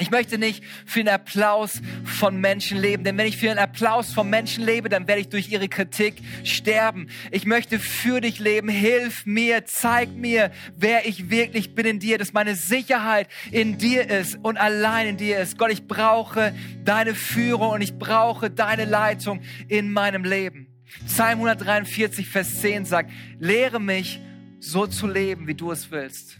Ich 0.00 0.10
möchte 0.10 0.38
nicht 0.38 0.64
für 0.86 1.00
den 1.00 1.10
Applaus 1.10 1.82
von 2.04 2.40
Menschen 2.40 2.78
leben, 2.78 3.04
denn 3.04 3.18
wenn 3.18 3.26
ich 3.26 3.36
für 3.36 3.48
den 3.48 3.58
Applaus 3.58 4.10
von 4.12 4.30
Menschen 4.30 4.64
lebe, 4.64 4.88
dann 4.88 5.06
werde 5.06 5.20
ich 5.20 5.28
durch 5.28 5.52
ihre 5.52 5.68
Kritik 5.68 6.22
sterben. 6.42 7.08
Ich 7.30 7.44
möchte 7.44 7.78
für 7.78 8.22
dich 8.22 8.38
leben. 8.38 8.70
Hilf 8.70 9.26
mir, 9.26 9.66
zeig 9.66 10.10
mir, 10.10 10.52
wer 10.74 11.06
ich 11.06 11.28
wirklich 11.28 11.74
bin 11.74 11.84
in 11.84 11.98
dir, 11.98 12.16
dass 12.16 12.32
meine 12.32 12.54
Sicherheit 12.54 13.28
in 13.52 13.76
dir 13.76 14.08
ist 14.08 14.38
und 14.42 14.56
allein 14.56 15.06
in 15.06 15.16
dir 15.18 15.38
ist. 15.38 15.58
Gott, 15.58 15.70
ich 15.70 15.86
brauche 15.86 16.54
deine 16.82 17.14
Führung 17.14 17.72
und 17.72 17.82
ich 17.82 17.98
brauche 17.98 18.48
deine 18.48 18.86
Leitung 18.86 19.42
in 19.68 19.92
meinem 19.92 20.24
Leben. 20.24 20.68
Psalm 21.06 21.40
143, 21.40 22.26
Vers 22.26 22.62
10 22.62 22.86
sagt, 22.86 23.10
lehre 23.38 23.78
mich 23.78 24.18
so 24.60 24.86
zu 24.86 25.06
leben, 25.06 25.46
wie 25.46 25.54
du 25.54 25.72
es 25.72 25.90
willst. 25.90 26.38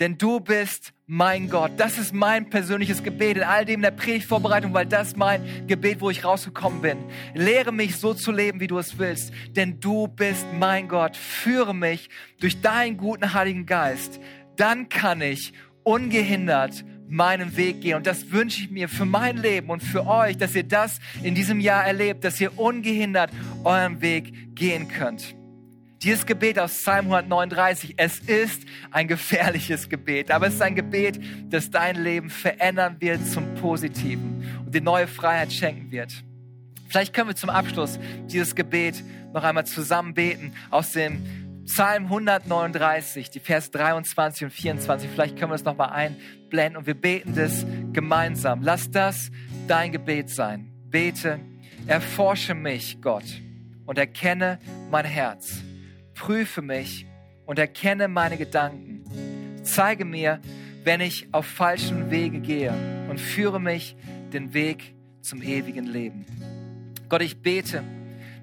Denn 0.00 0.18
du 0.18 0.40
bist 0.40 0.92
mein 1.06 1.48
Gott. 1.48 1.72
Das 1.76 1.98
ist 1.98 2.12
mein 2.12 2.50
persönliches 2.50 3.02
Gebet 3.02 3.36
in 3.36 3.42
all 3.42 3.64
dem 3.64 3.82
der 3.82 3.92
Predigtvorbereitung, 3.92 4.74
weil 4.74 4.86
das 4.86 5.14
mein 5.14 5.66
Gebet, 5.66 6.00
wo 6.00 6.10
ich 6.10 6.24
rausgekommen 6.24 6.80
bin. 6.80 6.98
Lehre 7.34 7.72
mich 7.72 7.96
so 7.96 8.14
zu 8.14 8.32
leben, 8.32 8.58
wie 8.58 8.66
du 8.66 8.78
es 8.78 8.98
willst, 8.98 9.32
denn 9.54 9.78
du 9.78 10.08
bist 10.08 10.46
mein 10.58 10.88
Gott. 10.88 11.16
Führe 11.16 11.74
mich 11.74 12.08
durch 12.40 12.60
deinen 12.60 12.96
guten 12.96 13.34
Heiligen 13.34 13.66
Geist. 13.66 14.18
Dann 14.56 14.88
kann 14.88 15.20
ich 15.20 15.52
ungehindert 15.84 16.84
meinen 17.06 17.56
Weg 17.56 17.82
gehen. 17.82 17.96
Und 17.96 18.06
das 18.06 18.32
wünsche 18.32 18.62
ich 18.62 18.70
mir 18.70 18.88
für 18.88 19.04
mein 19.04 19.36
Leben 19.36 19.70
und 19.70 19.82
für 19.82 20.06
euch, 20.06 20.38
dass 20.38 20.54
ihr 20.54 20.64
das 20.64 20.98
in 21.22 21.34
diesem 21.34 21.60
Jahr 21.60 21.84
erlebt, 21.84 22.24
dass 22.24 22.40
ihr 22.40 22.58
ungehindert 22.58 23.30
euren 23.62 24.00
Weg 24.00 24.56
gehen 24.56 24.88
könnt. 24.88 25.36
Dieses 26.04 26.26
Gebet 26.26 26.58
aus 26.58 26.74
Psalm 26.74 27.06
139, 27.06 27.94
es 27.96 28.18
ist 28.18 28.64
ein 28.90 29.08
gefährliches 29.08 29.88
Gebet, 29.88 30.30
aber 30.30 30.48
es 30.48 30.54
ist 30.54 30.60
ein 30.60 30.74
Gebet, 30.74 31.18
das 31.48 31.70
dein 31.70 31.96
Leben 31.96 32.28
verändern 32.28 32.96
wird 33.00 33.26
zum 33.26 33.54
Positiven 33.54 34.46
und 34.66 34.74
dir 34.74 34.82
neue 34.82 35.06
Freiheit 35.06 35.50
schenken 35.50 35.90
wird. 35.90 36.12
Vielleicht 36.88 37.14
können 37.14 37.30
wir 37.30 37.36
zum 37.36 37.48
Abschluss 37.48 37.98
dieses 38.26 38.54
Gebet 38.54 39.02
noch 39.32 39.44
einmal 39.44 39.64
zusammen 39.64 40.12
beten 40.12 40.52
aus 40.70 40.92
dem 40.92 41.64
Psalm 41.64 42.04
139, 42.04 43.30
die 43.30 43.40
Vers 43.40 43.70
23 43.70 44.44
und 44.44 44.50
24. 44.50 45.08
Vielleicht 45.08 45.38
können 45.38 45.52
wir 45.52 45.56
das 45.56 45.64
nochmal 45.64 45.88
einblenden 45.88 46.76
und 46.76 46.86
wir 46.86 47.00
beten 47.00 47.34
das 47.34 47.64
gemeinsam. 47.94 48.60
Lass 48.60 48.90
das 48.90 49.30
dein 49.66 49.90
Gebet 49.90 50.28
sein. 50.28 50.70
Bete, 50.90 51.40
erforsche 51.86 52.54
mich, 52.54 53.00
Gott, 53.00 53.24
und 53.86 53.96
erkenne 53.96 54.58
mein 54.90 55.06
Herz 55.06 55.63
prüfe 56.14 56.62
mich 56.62 57.06
und 57.46 57.58
erkenne 57.58 58.08
meine 58.08 58.36
Gedanken. 58.36 59.04
Zeige 59.62 60.04
mir, 60.04 60.40
wenn 60.84 61.00
ich 61.00 61.28
auf 61.32 61.46
falschen 61.46 62.10
Wege 62.10 62.40
gehe 62.40 62.72
und 63.08 63.20
führe 63.20 63.60
mich 63.60 63.96
den 64.32 64.54
Weg 64.54 64.94
zum 65.22 65.42
ewigen 65.42 65.86
Leben. 65.86 66.26
Gott, 67.08 67.22
ich 67.22 67.40
bete, 67.40 67.82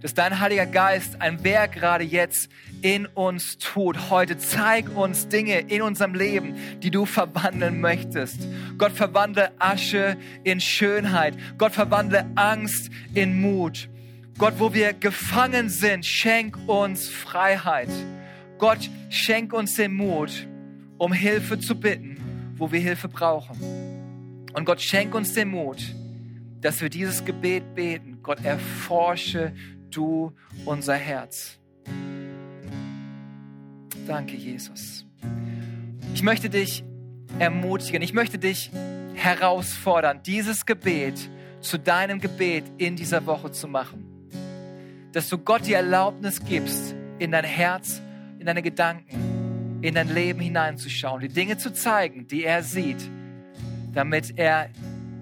dass 0.02 0.14
dein 0.14 0.40
Heiliger 0.40 0.66
Geist 0.66 1.22
ein 1.22 1.44
Werk 1.44 1.74
gerade 1.74 2.04
jetzt 2.04 2.50
in 2.82 3.06
uns 3.06 3.60
tut. 3.60 4.10
Heute 4.10 4.38
zeig 4.38 4.96
uns 4.96 5.28
Dinge 5.28 5.60
in 5.60 5.84
unserem 5.84 6.16
Leben, 6.16 6.56
die 6.80 6.90
du 6.90 7.06
verwandeln 7.06 7.80
möchtest. 7.80 8.48
Gott 8.78 8.92
verwandle 8.92 9.52
Asche 9.60 10.18
in 10.44 10.60
Schönheit. 10.60 11.38
Gott 11.58 11.74
verwandle 11.74 12.26
Angst 12.36 12.90
in 13.14 13.40
Mut. 13.40 13.90
Gott, 14.38 14.56
wo 14.58 14.74
wir 14.74 14.94
gefangen 14.94 15.70
sind, 15.70 16.06
schenk 16.06 16.58
uns 16.68 17.08
Freiheit. 17.08 17.90
Gott, 18.58 18.90
schenk 19.10 19.54
uns 19.54 19.76
den 19.76 19.94
Mut, 19.94 20.48
um 20.98 21.14
Hilfe 21.14 21.60
zu 21.60 21.80
bitten, 21.80 22.54
wo 22.58 22.72
wir 22.72 22.80
Hilfe 22.80 23.08
brauchen. 23.08 23.58
Und 24.54 24.66
Gott, 24.66 24.82
schenk 24.82 25.14
uns 25.16 25.34
den 25.34 25.50
Mut, 25.50 25.96
dass 26.60 26.82
wir 26.82 26.90
dieses 26.90 27.24
Gebet 27.24 27.76
beten. 27.76 28.20
Gott, 28.22 28.44
erforsche 28.44 29.54
du 29.90 30.34
unser 30.66 30.96
Herz. 30.96 31.60
Danke, 34.08 34.36
Jesus. 34.36 35.06
Ich 36.14 36.24
möchte 36.24 36.50
dich 36.50 36.84
ermutigen, 37.40 38.02
ich 38.02 38.14
möchte 38.14 38.38
dich 38.38 38.72
herausfordern, 39.14 40.22
dieses 40.24 40.66
Gebet 40.66 41.30
zu 41.62 41.78
deinem 41.78 42.20
Gebet 42.20 42.66
in 42.78 42.96
dieser 42.96 43.26
Woche 43.26 43.52
zu 43.52 43.68
machen 43.68 44.01
dass 45.14 45.30
du 45.30 45.38
Gott 45.38 45.66
die 45.66 45.74
Erlaubnis 45.74 46.44
gibst, 46.44 46.96
in 47.20 47.32
dein 47.32 47.46
Herz, 47.46 48.02
in 48.40 48.46
deine 48.46 48.62
Gedanken, 48.62 49.80
in 49.82 49.96
dein 49.96 50.14
Leben 50.14 50.40
hineinzuschauen, 50.40 51.22
die 51.22 51.28
Dinge 51.28 51.58
zu 51.58 51.74
zeigen, 51.74 52.28
die 52.28 52.44
er 52.44 52.64
sieht, 52.64 53.10
damit 53.94 54.38
er 54.38 54.70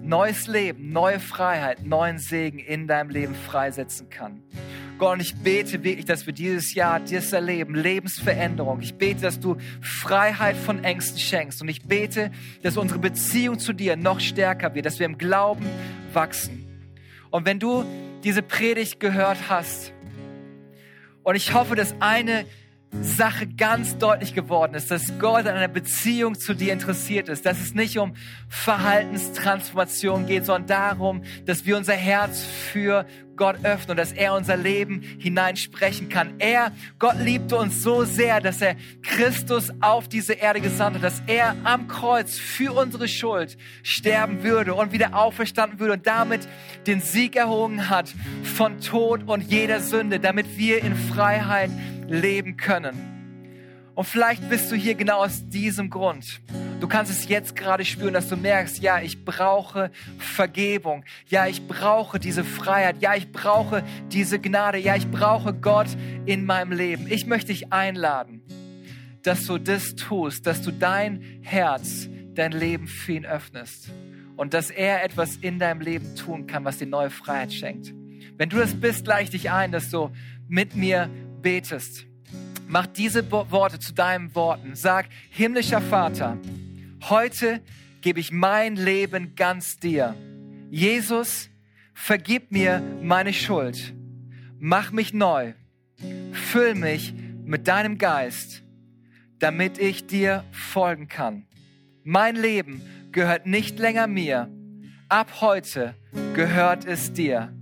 neues 0.02 0.46
Leben, 0.46 0.92
neue 0.92 1.20
Freiheit, 1.20 1.84
neuen 1.84 2.18
Segen 2.18 2.58
in 2.58 2.86
deinem 2.86 3.10
Leben 3.10 3.34
freisetzen 3.34 4.08
kann. 4.10 4.42
Gott, 4.98 5.14
und 5.14 5.20
ich 5.20 5.34
bete 5.34 5.82
wirklich, 5.82 6.04
dass 6.04 6.26
wir 6.26 6.34
dieses 6.34 6.74
Jahr 6.74 7.00
das 7.00 7.32
erleben, 7.32 7.74
Lebensveränderung. 7.74 8.80
Ich 8.82 8.96
bete, 8.96 9.22
dass 9.22 9.40
du 9.40 9.56
Freiheit 9.80 10.56
von 10.56 10.84
Ängsten 10.84 11.18
schenkst. 11.18 11.62
Und 11.62 11.68
ich 11.68 11.84
bete, 11.84 12.30
dass 12.62 12.76
unsere 12.76 12.98
Beziehung 12.98 13.58
zu 13.58 13.72
dir 13.72 13.96
noch 13.96 14.20
stärker 14.20 14.74
wird, 14.74 14.84
dass 14.84 14.98
wir 14.98 15.06
im 15.06 15.16
Glauben 15.16 15.64
wachsen. 16.12 16.66
Und 17.30 17.46
wenn 17.46 17.58
du 17.58 17.86
diese 18.24 18.42
Predigt 18.42 19.00
gehört 19.00 19.48
hast. 19.48 19.92
Und 21.22 21.34
ich 21.34 21.54
hoffe, 21.54 21.76
dass 21.76 21.94
eine 22.00 22.46
Sache 22.92 23.46
ganz 23.46 23.98
deutlich 23.98 24.34
geworden 24.34 24.74
ist, 24.74 24.90
dass 24.90 25.18
Gott 25.18 25.46
an 25.46 25.56
einer 25.56 25.68
Beziehung 25.68 26.38
zu 26.38 26.54
dir 26.54 26.72
interessiert 26.72 27.28
ist, 27.28 27.46
dass 27.46 27.60
es 27.60 27.74
nicht 27.74 27.98
um 27.98 28.14
Verhaltenstransformation 28.48 30.26
geht, 30.26 30.44
sondern 30.44 30.66
darum, 30.66 31.22
dass 31.46 31.64
wir 31.64 31.76
unser 31.76 31.94
Herz 31.94 32.42
für 32.42 33.06
Gott 33.36 33.56
öffnen 33.64 33.92
und 33.92 33.96
dass 33.96 34.12
er 34.12 34.34
unser 34.34 34.56
Leben 34.56 35.00
hineinsprechen 35.00 36.10
kann. 36.10 36.34
Er, 36.40 36.72
Gott 36.98 37.16
liebte 37.18 37.56
uns 37.56 37.82
so 37.82 38.04
sehr, 38.04 38.40
dass 38.40 38.60
er 38.60 38.76
Christus 39.02 39.72
auf 39.80 40.08
diese 40.08 40.34
Erde 40.34 40.60
gesandt 40.60 40.96
hat, 40.96 41.04
dass 41.04 41.22
er 41.26 41.56
am 41.64 41.88
Kreuz 41.88 42.36
für 42.36 42.74
unsere 42.74 43.08
Schuld 43.08 43.56
sterben 43.82 44.42
würde 44.42 44.74
und 44.74 44.92
wieder 44.92 45.14
auferstanden 45.14 45.78
würde 45.78 45.94
und 45.94 46.06
damit 46.06 46.46
den 46.86 47.00
Sieg 47.00 47.34
erhoben 47.34 47.88
hat 47.88 48.12
von 48.42 48.78
Tod 48.80 49.22
und 49.26 49.40
jeder 49.40 49.80
Sünde, 49.80 50.20
damit 50.20 50.58
wir 50.58 50.84
in 50.84 50.94
Freiheit 50.94 51.70
leben 52.10 52.56
können. 52.56 53.20
Und 53.94 54.04
vielleicht 54.04 54.48
bist 54.48 54.70
du 54.70 54.76
hier 54.76 54.94
genau 54.94 55.24
aus 55.24 55.48
diesem 55.48 55.90
Grund. 55.90 56.40
Du 56.80 56.88
kannst 56.88 57.12
es 57.12 57.28
jetzt 57.28 57.54
gerade 57.54 57.84
spüren, 57.84 58.14
dass 58.14 58.28
du 58.28 58.36
merkst, 58.36 58.78
ja, 58.78 59.00
ich 59.00 59.24
brauche 59.24 59.90
Vergebung. 60.18 61.04
Ja, 61.28 61.46
ich 61.46 61.66
brauche 61.66 62.18
diese 62.18 62.42
Freiheit. 62.42 62.96
Ja, 63.00 63.14
ich 63.14 63.30
brauche 63.30 63.84
diese 64.10 64.38
Gnade. 64.38 64.78
Ja, 64.78 64.96
ich 64.96 65.10
brauche 65.10 65.52
Gott 65.52 65.88
in 66.24 66.46
meinem 66.46 66.72
Leben. 66.72 67.06
Ich 67.10 67.26
möchte 67.26 67.48
dich 67.48 67.72
einladen, 67.72 68.42
dass 69.22 69.44
du 69.46 69.58
das 69.58 69.94
tust, 69.96 70.46
dass 70.46 70.62
du 70.62 70.70
dein 70.70 71.22
Herz, 71.42 72.08
dein 72.34 72.52
Leben 72.52 72.86
für 72.86 73.12
ihn 73.12 73.26
öffnest 73.26 73.90
und 74.36 74.54
dass 74.54 74.70
er 74.70 75.04
etwas 75.04 75.36
in 75.36 75.58
deinem 75.58 75.82
Leben 75.82 76.16
tun 76.16 76.46
kann, 76.46 76.64
was 76.64 76.78
dir 76.78 76.86
neue 76.86 77.10
Freiheit 77.10 77.52
schenkt. 77.52 77.92
Wenn 78.38 78.48
du 78.48 78.56
das 78.56 78.74
bist, 78.74 79.06
leite 79.06 79.32
dich 79.32 79.50
ein, 79.50 79.70
dass 79.70 79.90
du 79.90 80.10
mit 80.48 80.74
mir 80.74 81.10
betest. 81.42 82.06
Mach 82.68 82.86
diese 82.86 83.30
Worte 83.30 83.78
zu 83.78 83.92
deinen 83.92 84.34
Worten. 84.34 84.76
Sag, 84.76 85.08
himmlischer 85.30 85.80
Vater, 85.80 86.38
heute 87.08 87.60
gebe 88.00 88.20
ich 88.20 88.30
mein 88.30 88.76
Leben 88.76 89.34
ganz 89.34 89.78
dir. 89.78 90.14
Jesus, 90.70 91.50
vergib 91.94 92.52
mir 92.52 92.80
meine 93.02 93.32
Schuld. 93.32 93.94
Mach 94.58 94.92
mich 94.92 95.12
neu. 95.12 95.54
Füll 96.32 96.74
mich 96.74 97.12
mit 97.44 97.66
deinem 97.66 97.98
Geist, 97.98 98.62
damit 99.38 99.78
ich 99.78 100.06
dir 100.06 100.44
folgen 100.52 101.08
kann. 101.08 101.46
Mein 102.04 102.36
Leben 102.36 102.82
gehört 103.10 103.46
nicht 103.46 103.78
länger 103.78 104.06
mir. 104.06 104.48
Ab 105.08 105.40
heute 105.40 105.96
gehört 106.34 106.84
es 106.84 107.12
dir. 107.12 107.52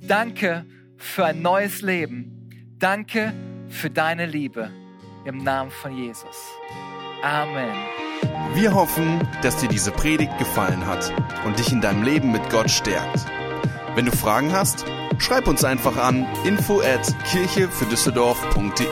Danke 0.00 0.64
für 0.96 1.26
ein 1.26 1.42
neues 1.42 1.82
Leben. 1.82 2.39
Danke 2.80 3.32
für 3.68 3.90
deine 3.90 4.24
Liebe 4.24 4.70
im 5.26 5.44
Namen 5.44 5.70
von 5.70 5.94
Jesus. 5.94 6.48
Amen. 7.22 7.74
Wir 8.54 8.72
hoffen, 8.72 9.20
dass 9.42 9.58
dir 9.58 9.68
diese 9.68 9.90
Predigt 9.90 10.38
gefallen 10.38 10.86
hat 10.86 11.12
und 11.44 11.58
dich 11.58 11.72
in 11.72 11.82
deinem 11.82 12.02
Leben 12.02 12.32
mit 12.32 12.48
Gott 12.48 12.70
stärkt. 12.70 13.26
Wenn 13.94 14.06
du 14.06 14.12
Fragen 14.12 14.52
hast, 14.52 14.86
schreib 15.18 15.46
uns 15.46 15.62
einfach 15.62 15.98
an 15.98 16.26
info 16.46 16.80
at 16.80 17.14
kirchefürdüsseldorf.de. 17.30 18.86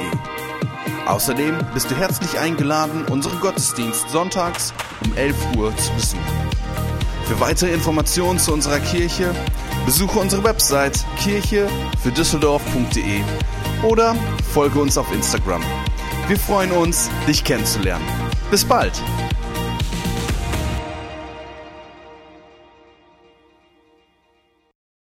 Außerdem 1.06 1.56
bist 1.72 1.90
du 1.90 1.96
herzlich 1.96 2.38
eingeladen, 2.38 3.06
unseren 3.06 3.40
Gottesdienst 3.40 4.10
sonntags 4.10 4.74
um 5.02 5.16
11 5.16 5.56
Uhr 5.56 5.74
zu 5.78 5.94
besuchen. 5.94 6.20
Für 7.24 7.40
weitere 7.40 7.72
Informationen 7.72 8.38
zu 8.38 8.52
unserer 8.52 8.80
Kirche 8.80 9.34
besuche 9.86 10.18
unsere 10.18 10.44
Website 10.44 11.06
kirchefürdüsseldorf.de 11.22 13.22
oder 13.82 14.14
folge 14.52 14.80
uns 14.80 14.98
auf 14.98 15.12
Instagram. 15.12 15.62
Wir 16.26 16.38
freuen 16.38 16.72
uns, 16.72 17.10
dich 17.26 17.44
kennenzulernen. 17.44 18.04
Bis 18.50 18.64
bald! 18.64 19.02